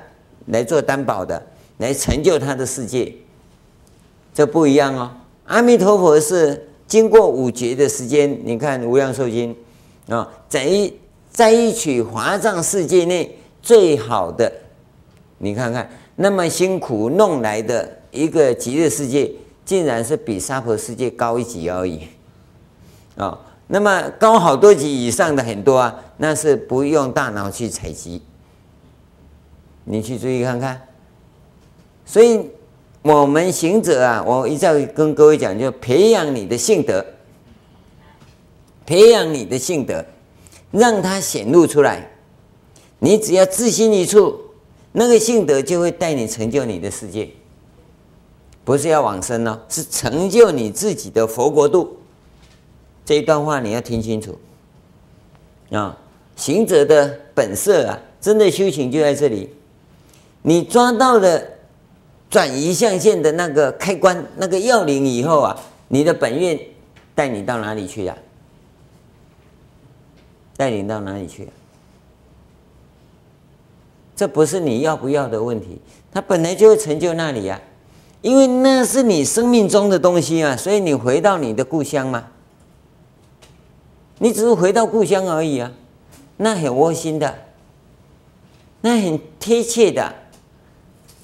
[0.49, 1.43] 来做担保的，
[1.79, 3.15] 来成就他的世界，
[4.35, 5.11] 这不一样哦。
[5.47, 9.57] 阿弥陀佛是经过五劫的时间，你看《无量寿经》
[10.15, 10.93] 啊，在一。
[11.31, 14.53] 在一取华藏世界内最好的，
[15.39, 19.31] 你看看那么辛苦弄来的一个极乐世界，
[19.65, 22.01] 竟然是比娑婆世界高一级而已，
[23.17, 23.39] 啊，
[23.69, 28.21] 那么高好多级以上的很多啊，那是不用大脑去采集，
[29.85, 30.81] 你去注意看看。
[32.05, 32.45] 所以
[33.03, 37.07] 我们行者啊，我一再跟各位讲，就培养你的性德，
[38.85, 40.05] 培养你的性德。
[40.71, 42.11] 让它显露出来，
[42.99, 44.41] 你只要自心一处，
[44.93, 47.29] 那个性德就会带你成就你的世界，
[48.65, 51.97] 不是要往生哦，是成就你自己的佛国度。
[53.05, 54.39] 这一段话你要听清楚
[55.71, 55.97] 啊！
[56.37, 59.53] 行者的本色啊，真的修行就在这里。
[60.43, 61.43] 你抓到了
[62.31, 66.59] 转移象限的那个开关、那个要领以后啊，你的本愿
[67.15, 68.17] 带你到哪里去呀？
[70.61, 71.49] 带领到哪里去？
[74.15, 75.81] 这不是你要不要的问题，
[76.13, 77.59] 它本来就会成就那里呀，
[78.21, 82.27] 因为那是你生命中的东西啊，所以你回到你的故乡嘛，
[84.19, 85.73] 你只是回到故乡而已啊，
[86.37, 87.39] 那很窝心的，
[88.83, 90.15] 那很贴切的，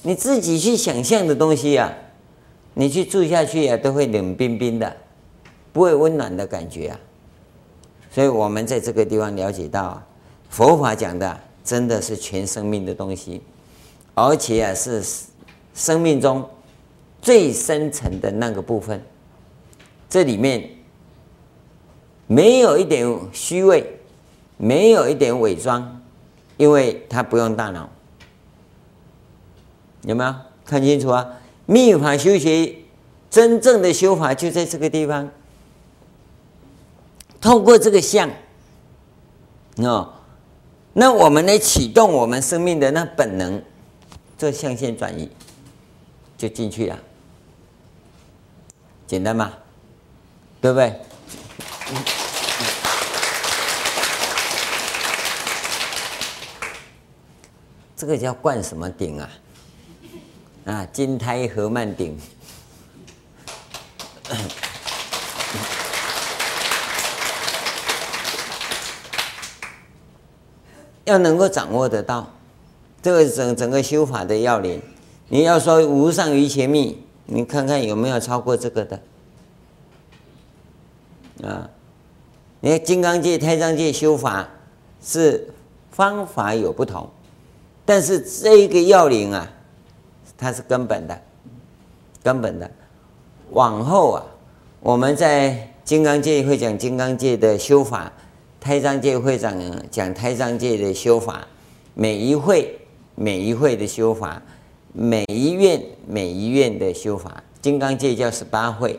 [0.00, 1.92] 你自己去想象的东西呀，
[2.72, 4.96] 你去住下去呀，都会冷冰冰的，
[5.74, 7.00] 不会温暖的感觉啊。
[8.16, 10.02] 所以我们在这个地方了解到，
[10.48, 13.42] 佛法讲的真的是全生命的东西，
[14.14, 15.04] 而且啊是
[15.74, 16.48] 生命中
[17.20, 19.02] 最深层的那个部分。
[20.08, 20.66] 这里面
[22.26, 23.84] 没有一点虚伪，
[24.56, 26.00] 没有一点伪装，
[26.56, 27.86] 因为它不用大脑。
[30.04, 31.28] 有没有看清楚啊？
[31.66, 32.76] 密法修学
[33.28, 35.28] 真正的修法就在这个地方。
[37.46, 38.28] 透过这个相，
[39.76, 40.12] 哦，
[40.92, 43.62] 那我们来启动我们生命的那本能，
[44.36, 45.30] 做象限转移，
[46.36, 46.98] 就进去了，
[49.06, 49.52] 简单吗？
[50.60, 51.00] 对不对？
[57.96, 59.30] 这个叫灌什么顶啊？
[60.64, 62.18] 啊，金胎和曼顶。
[71.06, 72.28] 要能够掌握得到，
[73.00, 74.82] 这个整整个修法的要领。
[75.28, 79.00] 你要说无上瑜伽密，你看看有没有超过这个的？
[81.44, 81.70] 啊，
[82.60, 84.48] 你看金刚界、胎藏界修法
[85.00, 85.48] 是
[85.92, 87.08] 方法有不同，
[87.84, 89.48] 但是这个要领啊，
[90.36, 91.20] 它是根本的，
[92.22, 92.68] 根本的。
[93.50, 94.24] 往后啊，
[94.80, 98.12] 我们在金刚界会讲金刚界的修法。
[98.66, 99.54] 胎藏界会长
[99.92, 101.46] 讲胎藏界的修法，
[101.94, 102.76] 每一会
[103.14, 104.42] 每一会的修法，
[104.92, 107.44] 每一院每一院的修法。
[107.62, 108.98] 金刚界叫十八会，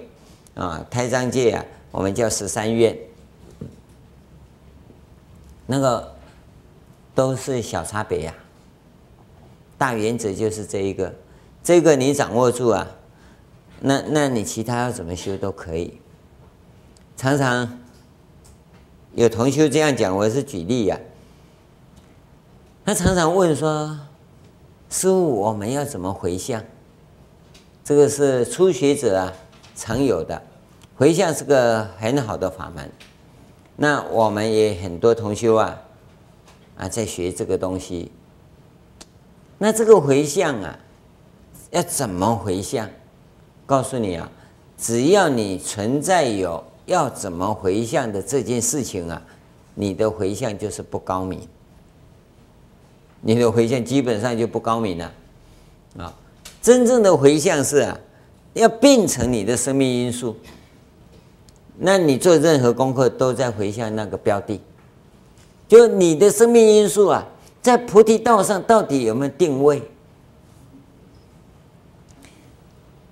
[0.55, 2.97] 啊，胎藏界啊，我们叫十三院。
[5.65, 6.15] 那个
[7.13, 8.33] 都是小差别呀，
[9.77, 11.13] 大原则就是这一个，
[11.61, 12.87] 这个你掌握住啊，
[13.81, 15.99] 那那你其他要怎么修都可以，
[17.17, 17.81] 常常。
[19.17, 21.01] 有同学这样讲，我是举例呀、啊。
[22.85, 23.99] 他常常问说
[24.91, 26.63] ：“师父，我们要怎么回向？”
[27.83, 29.33] 这个是初学者啊
[29.75, 30.39] 常有的。
[30.95, 32.91] 回向是个很好的法门。
[33.75, 35.81] 那我们也很多同学啊
[36.77, 38.11] 啊在学这个东西。
[39.57, 40.77] 那这个回向啊，
[41.71, 42.87] 要怎么回向？
[43.65, 44.29] 告诉你啊，
[44.77, 46.63] 只要你存在有。
[46.87, 49.21] 要怎么回向的这件事情啊，
[49.75, 51.39] 你的回向就是不高明，
[53.21, 55.11] 你的回向基本上就不高明了
[55.97, 56.13] 啊。
[56.61, 57.99] 真正的回向是啊，
[58.53, 60.35] 要变成你的生命因素。
[61.77, 64.59] 那你做任何功课都在回向那个标的，
[65.67, 67.27] 就你的生命因素啊，
[67.61, 69.83] 在菩提道上到底有没有定位？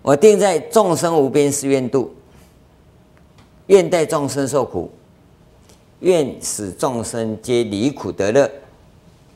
[0.01, 2.13] 我定在众生无边誓愿度。
[3.68, 4.91] 愿代众生受苦，
[6.01, 8.51] 愿使众生皆离苦得乐，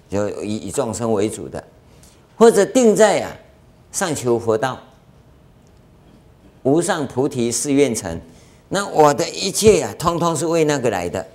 [0.10, 1.64] 就以以众生为主的，
[2.38, 3.36] 或者定在啊
[3.92, 4.80] 上求佛道，
[6.62, 8.22] 无上菩提誓愿成。
[8.68, 11.26] 那我的一切呀、啊，通通是为那个来的，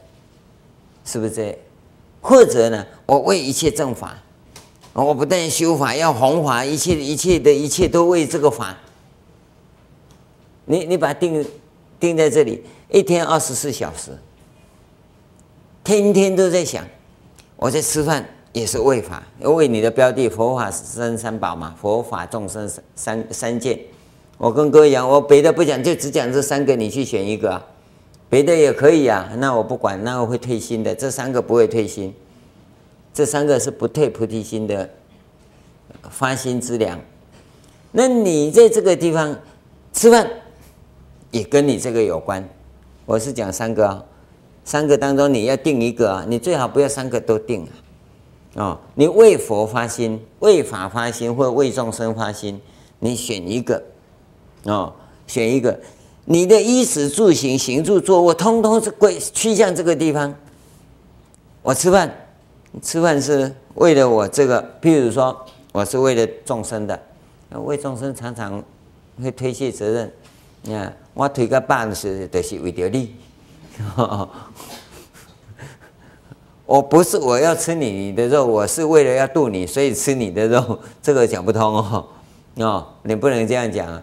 [1.05, 1.59] 是不是这？
[2.20, 4.16] 或者呢，我为一切正法，
[4.92, 8.78] 我不但修法，要弘法，一切一切的一切都为这个法。
[10.66, 11.45] 你你把定
[11.99, 12.62] 定在这里。
[12.95, 14.16] 一天二十四小时，
[15.82, 16.86] 天天都在想，
[17.57, 23.76] 我在吃饭也是为法，为你的标的佛法僧三宝嘛，佛法众生三三三件。
[24.38, 27.66] 我跟各位讲，我别的不讲，就只讲这三个，你去选一个啊，
[28.30, 29.28] 别的也可以啊。
[29.38, 30.95] 那我不管，那我会退心的。
[30.95, 32.14] 这三个不会退心，
[33.12, 34.88] 这三个是不退菩提心的
[36.11, 37.01] 发心之粮。
[37.90, 39.36] 那你在这个地方
[39.92, 40.30] 吃饭，
[41.32, 42.49] 也跟你这个有关。
[43.07, 44.05] 我是讲三个啊，
[44.64, 47.70] 三个当中你要定一个啊，你最好不要三个都定啊。
[48.57, 52.61] 哦，你为佛发心、为法发心或为众生发心，
[53.00, 53.82] 你选一个，
[54.62, 54.92] 哦，
[55.26, 55.78] 选一个，
[56.24, 60.32] 你的衣食住行、行住坐卧，通通是归趋向这个地方。
[61.62, 62.11] 我吃饭，
[62.80, 66.98] 吃饭是为了我这个，譬如说，我是为了众生的，
[67.64, 68.62] 为众生常常
[69.20, 70.12] 会推卸责任，
[70.65, 70.95] 你看。
[71.15, 73.15] 我推个办事，就是为着你。
[76.67, 82.05] 我不是我要吃你你的肉，我是为了要度你，所以吃你的肉，这个讲不通哦。
[82.57, 84.03] 哦，你不能这样讲啊！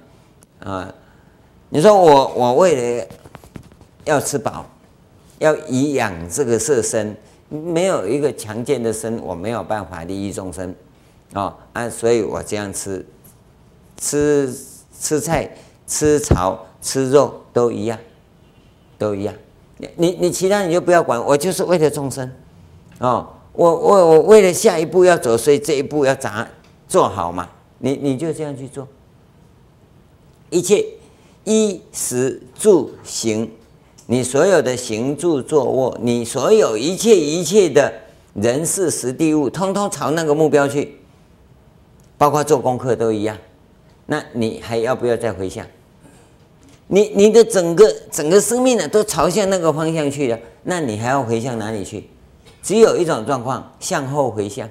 [0.64, 0.94] 啊，
[1.68, 3.08] 你说我我为了
[4.06, 4.66] 要吃饱，
[5.40, 7.14] 要以养这个色身，
[7.50, 10.74] 没有一个强健的身，我没有办法利益众生。
[11.34, 13.06] 哦啊，所以我这样吃，
[13.98, 14.56] 吃
[14.98, 15.50] 吃菜，
[15.92, 16.66] 吃草。
[16.84, 17.96] 吃肉都一样，
[18.98, 19.32] 都一样。
[19.78, 22.28] 你你你其他你就不要管，我就是为了众生，
[22.98, 26.50] 哦，我我我为了下一步要走，所以这一步要咋
[26.88, 27.48] 做好嘛？
[27.78, 28.88] 你你就这样去做。
[30.50, 30.84] 一切
[31.44, 33.48] 衣食住行，
[34.08, 37.94] 你所有的行住坐卧，你所有一切一切的
[38.34, 40.98] 人事时地物，通通朝那个目标去，
[42.18, 43.38] 包括做功课都一样。
[44.08, 45.64] 那你还要不要再回向？
[46.94, 52.04] 你你的整个整个生命呢，都朝向那个方向去了，那你还要回向哪里去？
[52.62, 54.68] 只有一种状况，向后回向。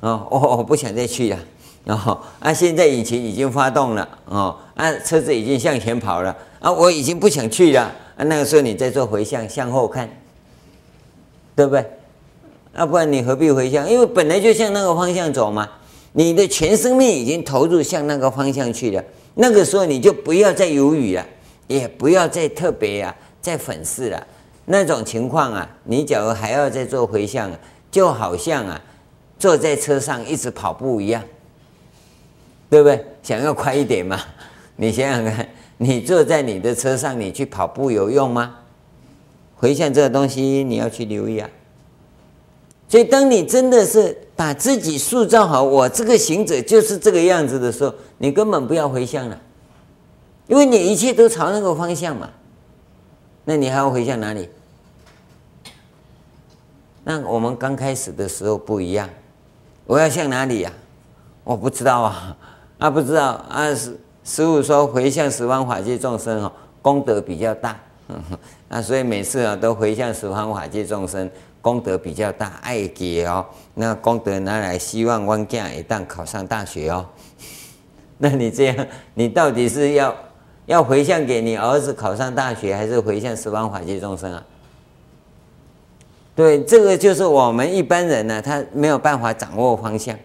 [0.00, 1.38] 哦，我我不想再去了。
[1.86, 4.06] 哦，啊，现在引擎已经发动了。
[4.26, 6.36] 哦，啊，车子已经向前跑了。
[6.60, 7.80] 啊，我已经不想去了。
[8.16, 10.06] 啊，那个时候你再做回向，向后看，
[11.56, 11.82] 对不对？
[12.76, 13.90] 要、啊、不然你何必回向？
[13.90, 15.66] 因为本来就向那个方向走嘛。
[16.12, 19.02] 你的全生命已经投入向那个方向去了。
[19.34, 21.26] 那个时候你就不要再犹豫了，
[21.66, 24.26] 也不要再特别啊，再粉饰了。
[24.66, 27.50] 那种情况啊，你假如还要再做回向，
[27.90, 28.80] 就好像啊，
[29.38, 31.22] 坐在车上一直跑步一样，
[32.70, 33.04] 对不对？
[33.22, 34.20] 想要快一点嘛？
[34.76, 38.56] 你想想看，你坐在你的车上，你去跑步有用吗？
[39.56, 41.48] 回向这个东西，你要去留意啊。
[42.92, 49.40] 所以，当你真的是把自己塑造好，我这个行者就是这个样子的时候，你根本不要回向了，
[50.46, 52.28] 因为你一切都朝那个方向嘛。
[53.46, 54.46] 那你还要回向哪里？
[57.02, 59.08] 那我们刚开始的时候不一样，
[59.86, 60.70] 我要向哪里呀？
[61.44, 62.36] 我不知道啊，
[62.76, 63.74] 啊不知道啊。
[63.74, 67.80] 师师父说回向十方法界众生哦，功德比较大，
[68.68, 71.30] 啊，所以每次啊都回向十方法界众生。
[71.62, 77.06] 功德比较大，爱给哦，那功德拿来希望汪家一旦考上大学哦，
[78.18, 80.14] 那你这样，你到底是要
[80.66, 84.44] 要回向给你儿子考上大学，还是回向十方法界众生啊？
[86.34, 90.18] 对，这个就是我们一般人呢，他没有办法掌握方向，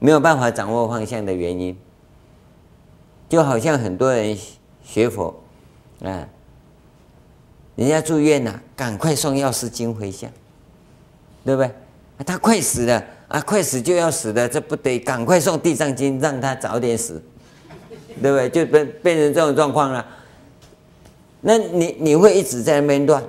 [0.00, 1.78] 没有办法掌握方向的原因，
[3.28, 4.36] 就好像很多人
[4.82, 5.32] 学佛
[6.02, 6.26] 啊，
[7.76, 10.28] 人家住院了，赶快送药师经回向。
[11.44, 11.70] 对不对？
[12.26, 13.40] 他快死了啊！
[13.40, 17.22] 快死就要死了，这不得赶快送地藏经，让他早点死，
[18.20, 18.48] 对不对？
[18.50, 20.06] 就变变成这种状况了。
[21.40, 23.24] 那你你会一直在那边乱。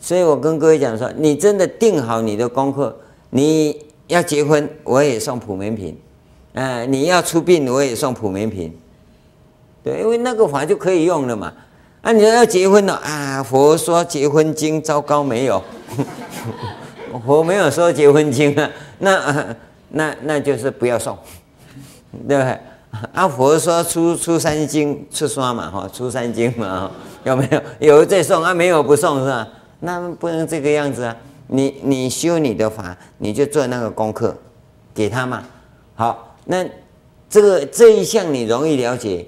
[0.00, 2.94] 所以我跟各位讲说，你真的定好你的功课，
[3.30, 5.98] 你要结婚，我也送普门品，
[6.52, 8.76] 啊，你要出殡，我也送普门品，
[9.82, 11.54] 对，因为那个法就可以用了嘛。
[12.04, 13.42] 啊，你要结婚了啊？
[13.42, 15.62] 佛说结婚经，糟糕没有。
[17.24, 19.56] 我没有说结婚经啊，那
[19.88, 21.16] 那那就是不要送，
[22.28, 22.60] 对不对？
[23.14, 26.90] 阿佛说出出三经出刷嘛哈，出三经嘛，
[27.24, 27.96] 有没有？
[27.96, 28.52] 有再送啊？
[28.52, 29.48] 没有不送是吧？
[29.80, 31.16] 那不能这个样子啊！
[31.46, 34.36] 你你修你的法，你就做那个功课，
[34.94, 35.42] 给他嘛。
[35.94, 36.62] 好，那
[37.30, 39.26] 这个这一项你容易了解，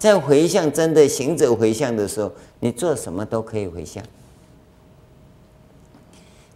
[0.00, 4.02] 在回向真的行者回向的时候，你做什么都可以回向。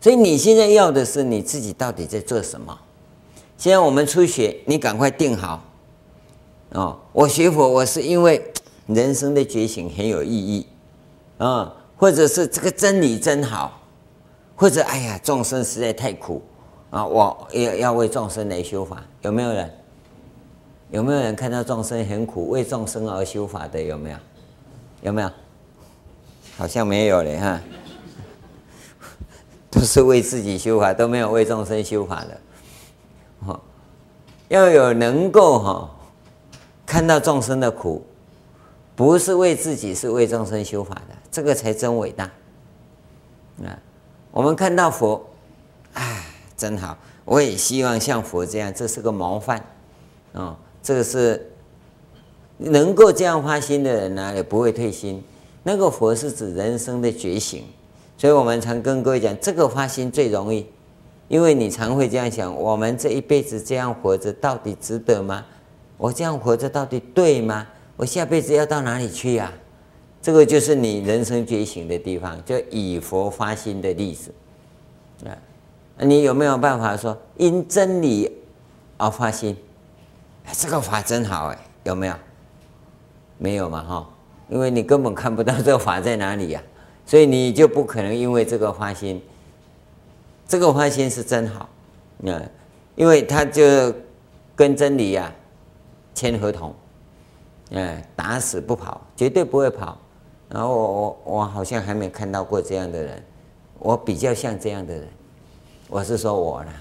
[0.01, 2.77] 所以你现在要的是你自己到底在做什么？
[3.59, 5.63] 现在我们初学，你赶快定好
[6.71, 6.99] 哦。
[7.13, 8.43] 我学佛，我是因为
[8.87, 10.67] 人生的觉醒很有意义
[11.37, 13.81] 啊，或者是这个真理真好，
[14.57, 16.43] 或者哎呀众生实在太苦
[16.89, 19.05] 啊，我要要为众生来修法。
[19.21, 19.71] 有没有人？
[20.95, 23.83] 有没有人看到众生很苦，为众生而修法的？
[23.83, 24.17] 有没有？
[25.03, 25.31] 有没有？
[26.57, 27.61] 好像没有嘞哈。
[29.73, 32.41] 都是为自己修法，都没有为众生修法的。
[33.47, 33.61] 哦
[34.47, 35.91] 要有能够哈
[36.87, 38.07] 看到众生的苦，
[38.95, 42.25] 不是为自己，是为众生修法的，这个才真伟大。
[43.65, 43.77] 啊，
[44.31, 45.29] 我们看到佛，
[45.95, 46.25] 哎，
[46.57, 49.61] 真好，我也希望像佛这样，这是个模范。
[50.35, 51.51] 哦，这个是
[52.59, 55.21] 能够这样发心的人呢，也不会退心。
[55.63, 57.65] 那个佛是指人生的觉醒。
[58.19, 60.67] 所以我们常跟各位讲，这个发心最容易，
[61.27, 65.45] 因为你常会这样想：我们这一辈子这样活着，到底值得吗？
[65.97, 67.67] 我这样活着到底对吗？
[67.97, 69.53] 我下辈子要到哪里去呀？
[70.23, 74.31] 这个就是你人生觉醒的地方，就以佛发心的例子
[75.27, 75.37] 啊。
[75.99, 78.31] 你有没有办法说因真理
[78.97, 79.57] 而发心？
[80.53, 82.15] 这个法真好哎，有没有？
[83.39, 84.09] 没有嘛哈，
[84.49, 86.63] 因为你根本看不到这个法在哪里呀。
[87.07, 89.21] 所以你就不可能因为这个发心，
[90.49, 91.69] 这个发心是真好，
[92.21, 92.51] 嗯，
[92.95, 93.93] 因为他就
[94.57, 95.31] 跟真理呀
[96.15, 96.75] 签合同，
[97.73, 99.99] 哎，打死不跑，绝对不会跑。
[100.49, 103.23] 然后我我我好像还没看到过这样的人，
[103.79, 105.07] 我比较像这样的人，
[105.89, 106.73] 我是说我了。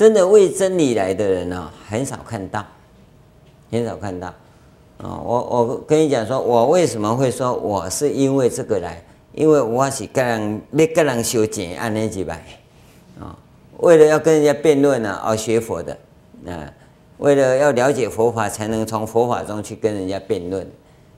[0.00, 2.64] 真的为真理来的人呢，很少看到，
[3.70, 4.28] 很少看到。
[4.96, 9.04] 啊，我我跟你讲说，我为什么会说我是因为这个来？
[9.34, 12.42] 因为我是跟人，要跟人修行，按呢几百。
[13.20, 13.36] 啊，
[13.76, 15.94] 为了要跟人家辩论呢而学佛的
[16.46, 16.72] 啊，
[17.18, 20.66] 为了要了解佛法，才能从佛法中去跟人家辩论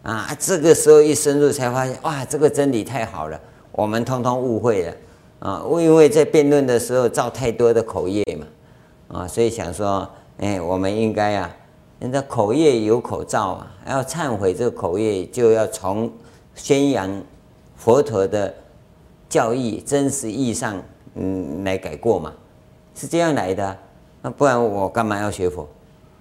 [0.03, 0.37] 啊。
[0.41, 4.95] 这个时候一深入，才发现哇，这个真理太好了，我们通通误会了
[5.39, 5.65] 啊！
[5.71, 8.45] 因为在辩论的时候造太多的口业嘛
[9.13, 10.09] 啊，所以想说，
[10.39, 11.55] 哎，我们应该啊，
[12.01, 16.11] 人家口业有口造啊，要忏悔这个口业，就要从
[16.55, 17.23] 宣扬
[17.77, 18.53] 佛陀的
[19.29, 20.83] 教义真实意义上，
[21.15, 22.33] 嗯，来改过嘛，
[22.95, 23.77] 是这样来的。
[24.23, 25.69] 那不然我干嘛要学佛？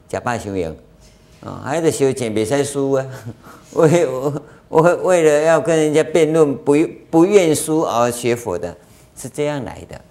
[0.08, 0.76] 假扮修行
[1.46, 3.06] 啊，还得修捡比赛输啊！
[3.74, 6.76] 为 我我为了要跟人家辩论，不
[7.10, 8.76] 不愿输而学佛的，
[9.16, 10.02] 是这样来的。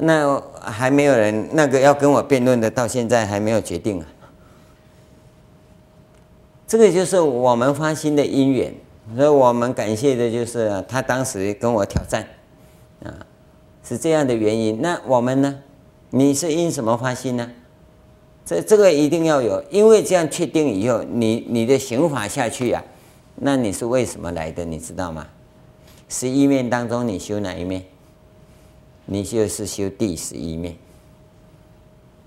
[0.00, 4.06] 那还没有人那个要跟我辩论的，到现在还没有决定啊。
[6.66, 8.72] 这个就是我们发心的因缘，
[9.14, 12.26] 所以我们感谢的就是他当时跟我挑战
[13.04, 13.26] 啊，
[13.84, 14.80] 是这样的原因。
[14.80, 15.58] 那我们呢？
[16.10, 17.50] 你是因什么发心呢？
[18.44, 22.88] 这这个一定要有，因为这样确定以后，你你的行法下去呀、啊，
[23.36, 24.64] 那你是为什么来的？
[24.64, 25.26] 你知道吗？
[26.08, 27.82] 十一面当中，你修哪一面？
[29.06, 30.76] 你就是修第十一面，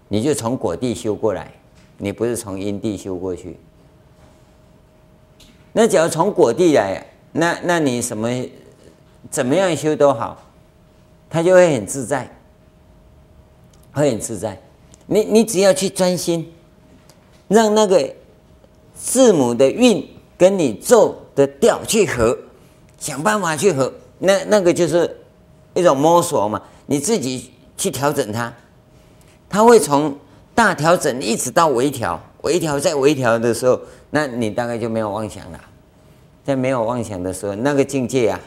[0.07, 1.51] 你就从果地修过来，
[1.97, 3.57] 你不是从因地修过去。
[5.73, 8.30] 那只要从果地来，那那你什么
[9.30, 10.41] 怎么样修都好，
[11.30, 12.38] 他就会很自在，
[13.91, 14.61] 会很自在。
[15.07, 16.53] 你你只要去专心，
[17.47, 18.13] 让那个
[18.93, 20.07] 字母的韵
[20.38, 22.38] 跟你奏的调去合，
[22.97, 25.24] 想办法去合，那那个就是
[25.76, 26.59] 一种摸索嘛。
[26.88, 28.51] 你自己去调整它，
[29.47, 30.17] 它会从
[30.55, 35.59] 大调整一直到微调，微调再微调的时候，那你大概就没有妄想了。
[36.43, 38.39] 在没有妄想的时候，那个境界啊，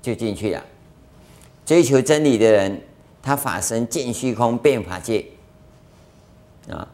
[0.00, 0.62] 就进去了。
[1.64, 2.80] 追求真理的人。
[3.22, 5.26] 他法身见虚空变法界，
[6.70, 6.86] 啊，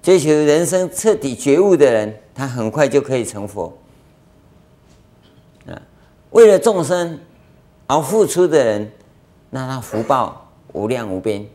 [0.00, 3.76] 追求人生彻底觉悟的人，他很快就可以成佛。
[5.66, 5.74] 啊，
[6.30, 7.18] 为了众生
[7.86, 8.90] 而付出的人，
[9.50, 11.46] 那他福报无量无边。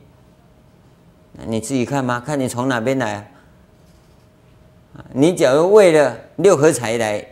[1.46, 3.32] 你自己看嘛，看你从哪边来？
[5.14, 7.26] 你假如为了六合彩来，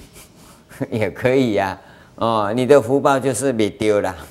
[0.90, 1.78] 也可以呀。
[2.14, 4.14] 哦，你的福报就是被丢了。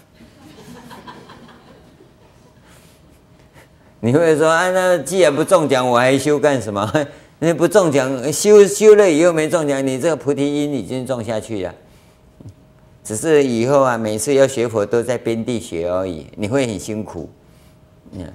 [3.99, 6.91] 你会说啊，那既然不中奖，我还修干什么？
[7.39, 11.73] 那不中奖，修修了以后没中奖，你这个菩提因已经种下去了。
[13.03, 17.29] 只是以后啊，每次要学佛都在边地学而已，你会很辛苦。
[18.11, 18.31] 嗯，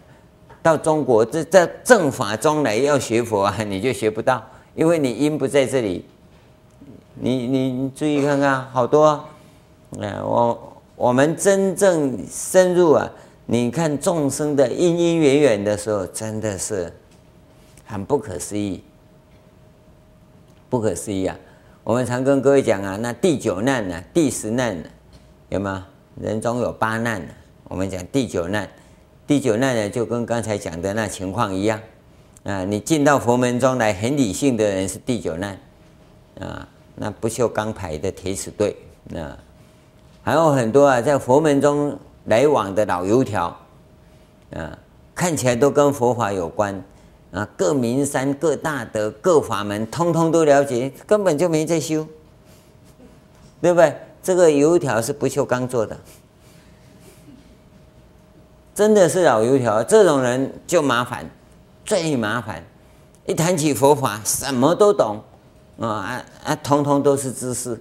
[0.62, 4.42] 到中国这在正法中来要学佛啊， 你就学不到，
[4.74, 6.04] 因为你因不在这里。
[7.16, 9.24] 你你你注意看看，好多啊，
[10.24, 13.10] 我我们真正深入啊。
[13.46, 16.90] 你看众生的因因缘缘的时候，真的是
[17.84, 18.82] 很不可思议，
[20.70, 21.36] 不可思议啊！
[21.84, 24.90] 我们常跟各位讲啊，那第九难呢、第十难呢、啊，
[25.50, 25.86] 有吗？
[26.18, 27.22] 人中有八难、
[27.64, 28.66] 我们讲第九难，
[29.26, 31.78] 第九难呢，就跟刚才讲的那情况一样
[32.42, 32.64] 啊。
[32.64, 35.58] 你进到佛门中来，很理性的人是第九难
[36.40, 38.74] 啊，那不锈钢牌的铁齿队
[39.14, 39.36] 啊，
[40.22, 41.96] 还有很多啊，在佛门中。
[42.26, 43.54] 来往的老油条，
[44.54, 44.78] 啊，
[45.14, 46.82] 看起来都跟佛法有关，
[47.34, 52.06] 啊，各名山、各大德、各法门，通通都了解，根本就没在修，
[53.60, 53.94] 对不对？
[54.22, 55.98] 这个油条是不锈钢做的，
[58.74, 61.28] 真的是老油条，这种人就麻烦，
[61.84, 62.64] 最麻烦。
[63.26, 65.22] 一谈起佛法，什么都懂，
[65.78, 67.74] 啊啊啊，通通都是知识，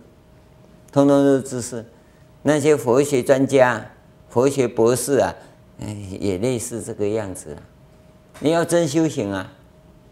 [0.91, 1.85] 通通都是知识。
[2.41, 3.85] 那些佛学专家。
[4.29, 5.31] 佛学博士啊，
[5.79, 7.55] 哎，也类似这个样子。
[8.39, 9.51] 你要真修行啊，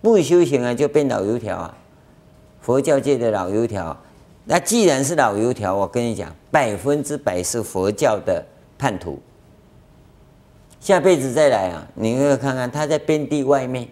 [0.01, 1.77] 不修行啊，就变老油条啊。
[2.61, 3.97] 佛教界的老油条，
[4.45, 8.45] 那既然是老油条，我跟你讲，百分之百是佛教的
[8.77, 9.19] 叛徒。
[10.79, 13.87] 下辈子再来啊，你会看看他在边地外面，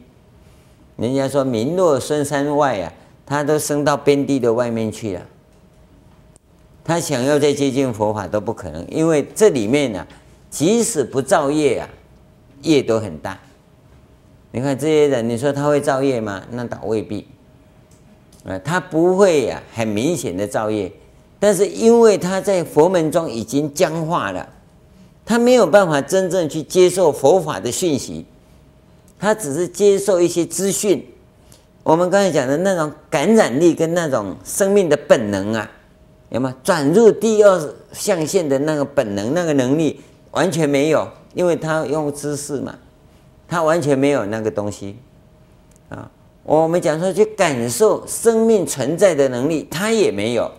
[0.97, 2.93] 人家说名落孙山外啊，
[3.25, 5.21] 他都升到边地的外面去了。
[6.83, 10.07] 他想要再接近佛法都不可能，因为这里面呢、啊。
[10.49, 11.87] 即使不造业啊，
[12.63, 13.39] 业都很大。
[14.51, 16.43] 你看这些人，你说他会造业吗？
[16.51, 17.27] 那倒未必。
[18.45, 20.91] 啊，他不会呀、啊，很明显的造业。
[21.39, 24.47] 但是因为他在佛门中已经僵化了，
[25.25, 28.25] 他没有办法真正去接受佛法的讯息，
[29.19, 31.05] 他只是接受一些资讯。
[31.83, 35.69] 我们刚才讲的那种感染力跟那种生命的本能啊，
[36.29, 36.55] 有吗？
[36.63, 40.01] 转入第二象限的那个本能，那个能力。
[40.31, 42.77] 完全没有，因为他用知识嘛，
[43.49, 44.97] 他完全没有那个东西
[45.89, 46.09] 啊。
[46.43, 50.49] 我们讲说去感受生命存在的能力，他也没有。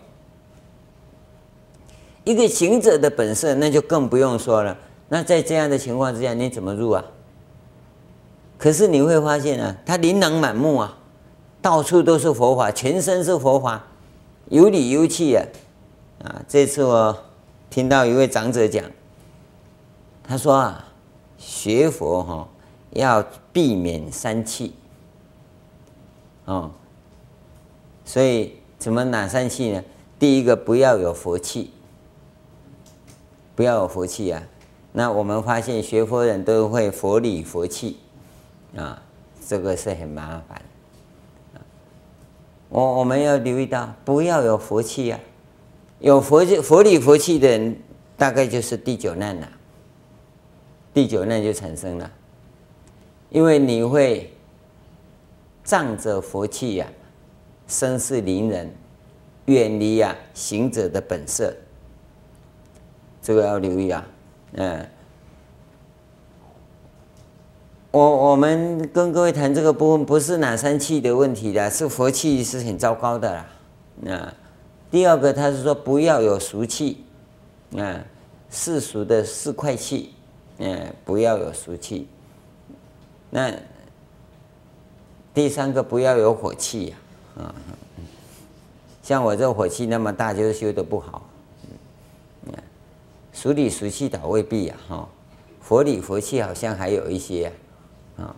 [2.24, 4.76] 一个行者的本色，那就更不用说了。
[5.08, 7.02] 那在这样的情况之下，你怎么入啊？
[8.58, 10.98] 可是你会发现啊，他琳琅满目啊，
[11.62, 13.82] 到处都是佛法，全身是佛法，
[14.50, 15.42] 有理有气啊。
[16.22, 17.18] 啊，这次我
[17.70, 18.84] 听到一位长者讲，
[20.22, 20.84] 他说啊，
[21.38, 22.48] 学佛哈
[22.90, 24.74] 要避免三气。
[26.44, 26.70] 哦，
[28.04, 29.82] 所以怎么哪三气呢？
[30.18, 31.70] 第一个不要有佛气，
[33.54, 34.42] 不要有佛气啊。
[34.92, 37.98] 那我们发现学佛人都会佛理佛气
[38.76, 39.00] 啊，
[39.46, 40.60] 这个是很麻烦。
[42.68, 45.20] 我我们要留意到，不要有佛气啊。
[46.00, 47.76] 有佛佛理佛气的人，
[48.16, 49.48] 大概就是第九难了。
[50.92, 52.10] 第九难就产生了，
[53.30, 54.30] 因为你会。
[55.62, 56.86] 仗着佛气呀，
[57.68, 58.74] 身是伶人，
[59.44, 61.54] 远离呀行者的本色，
[63.22, 64.04] 这个要留意啊。
[64.54, 64.84] 嗯，
[67.92, 73.46] 我我们跟各位谈这个部分，不是哪三气的问题的，是佛气是很糟糕的啦。
[74.00, 74.34] 那
[74.90, 77.04] 第二个，他是说不要有俗气，
[77.76, 78.04] 啊，
[78.48, 80.14] 世俗的四块气，
[80.58, 82.08] 嗯，不要有俗气，
[83.30, 83.52] 那。
[85.32, 86.96] 第三个不要有火气呀，
[87.38, 87.54] 啊，
[89.00, 91.22] 像我这火气那么大，就是修的不好。
[93.32, 95.08] 俗里俗气倒未必呀，哈，
[95.62, 97.52] 佛里佛气好像还有一些
[98.18, 98.34] 啊，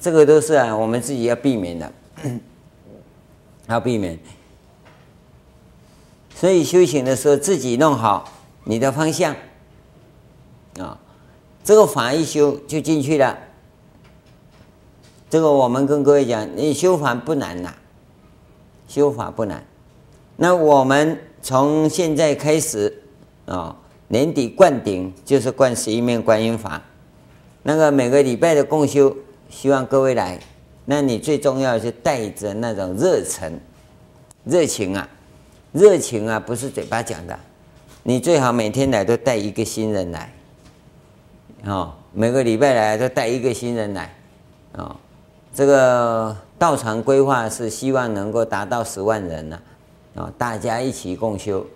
[0.00, 1.92] 这个都是啊，我们自己要避免的，
[3.68, 4.18] 要避免。
[6.34, 8.28] 所以修行的时候，自己弄好
[8.64, 9.34] 你的方向，
[10.80, 10.98] 啊，
[11.66, 13.36] 这个法一修就进去了。
[15.28, 17.74] 这个我们跟各位讲，你修法不难呐，
[18.86, 19.64] 修法不难。
[20.36, 23.02] 那我们从现在开始
[23.46, 26.80] 啊，年底灌顶就是灌十一面观音法。
[27.64, 29.16] 那个每个礼拜的共修，
[29.50, 30.38] 希望各位来。
[30.84, 33.58] 那你最重要是带着那种热忱、
[34.44, 35.08] 热情啊，
[35.72, 37.36] 热情啊，不是嘴巴讲的。
[38.04, 40.32] 你最好每天来都带一个新人来，
[41.66, 44.14] 啊，每个礼拜来都带一个新人来，
[44.72, 44.96] 啊。
[45.52, 49.58] 这个道场规划是希望能够达到十万人呢，
[50.14, 51.66] 啊，大家一起共修。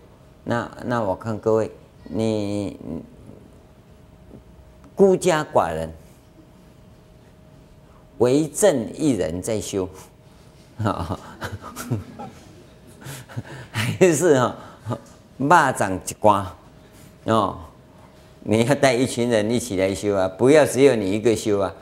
[0.44, 1.70] 那那我看各位，
[2.04, 2.78] 你
[4.94, 5.90] 孤家寡人，
[8.18, 9.88] 唯正一人在修，
[10.84, 11.18] 啊，
[13.72, 14.56] 还是哈，
[15.40, 16.54] 蚂蚱一挂，
[17.24, 17.58] 哦，
[18.42, 21.74] 你要带一群人一起来修啊，不要只有你一个修啊。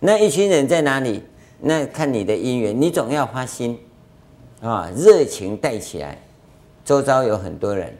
[0.00, 1.22] 那一群人在哪里？
[1.60, 3.78] 那看你的因缘，你总要发心，
[4.60, 6.20] 啊，热情带起来，
[6.84, 7.96] 周遭有很多人，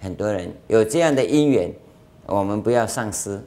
[0.00, 1.72] 很多人有这样的因缘，
[2.26, 3.42] 我们不要丧失，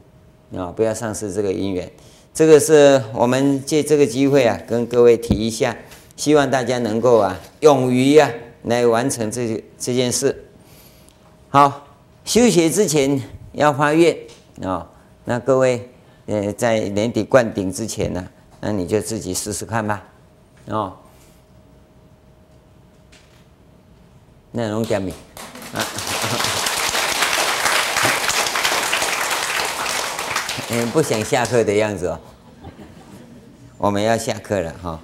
[0.54, 1.90] 啊，不要丧失这个因缘。
[2.34, 5.74] 这个是我们借这个机会啊，跟各位提一下，
[6.18, 8.30] 希望大家能够啊，勇于啊，
[8.64, 10.44] 来完成这这件事。
[11.48, 11.83] 好，
[12.26, 13.22] 修学之前
[13.52, 14.18] 要发愿
[14.64, 14.88] 啊，
[15.26, 15.90] 那各位。
[16.26, 18.26] 呃，在年底灌顶之前呢，
[18.62, 20.02] 那你就自己试试看吧，
[20.68, 20.94] 哦。
[24.52, 25.14] 那龙讲明
[25.76, 25.84] 啊，
[30.70, 32.18] 嗯， 不想下课的样子哦。
[33.78, 34.92] 我们要下课了哈。
[34.92, 35.00] 哦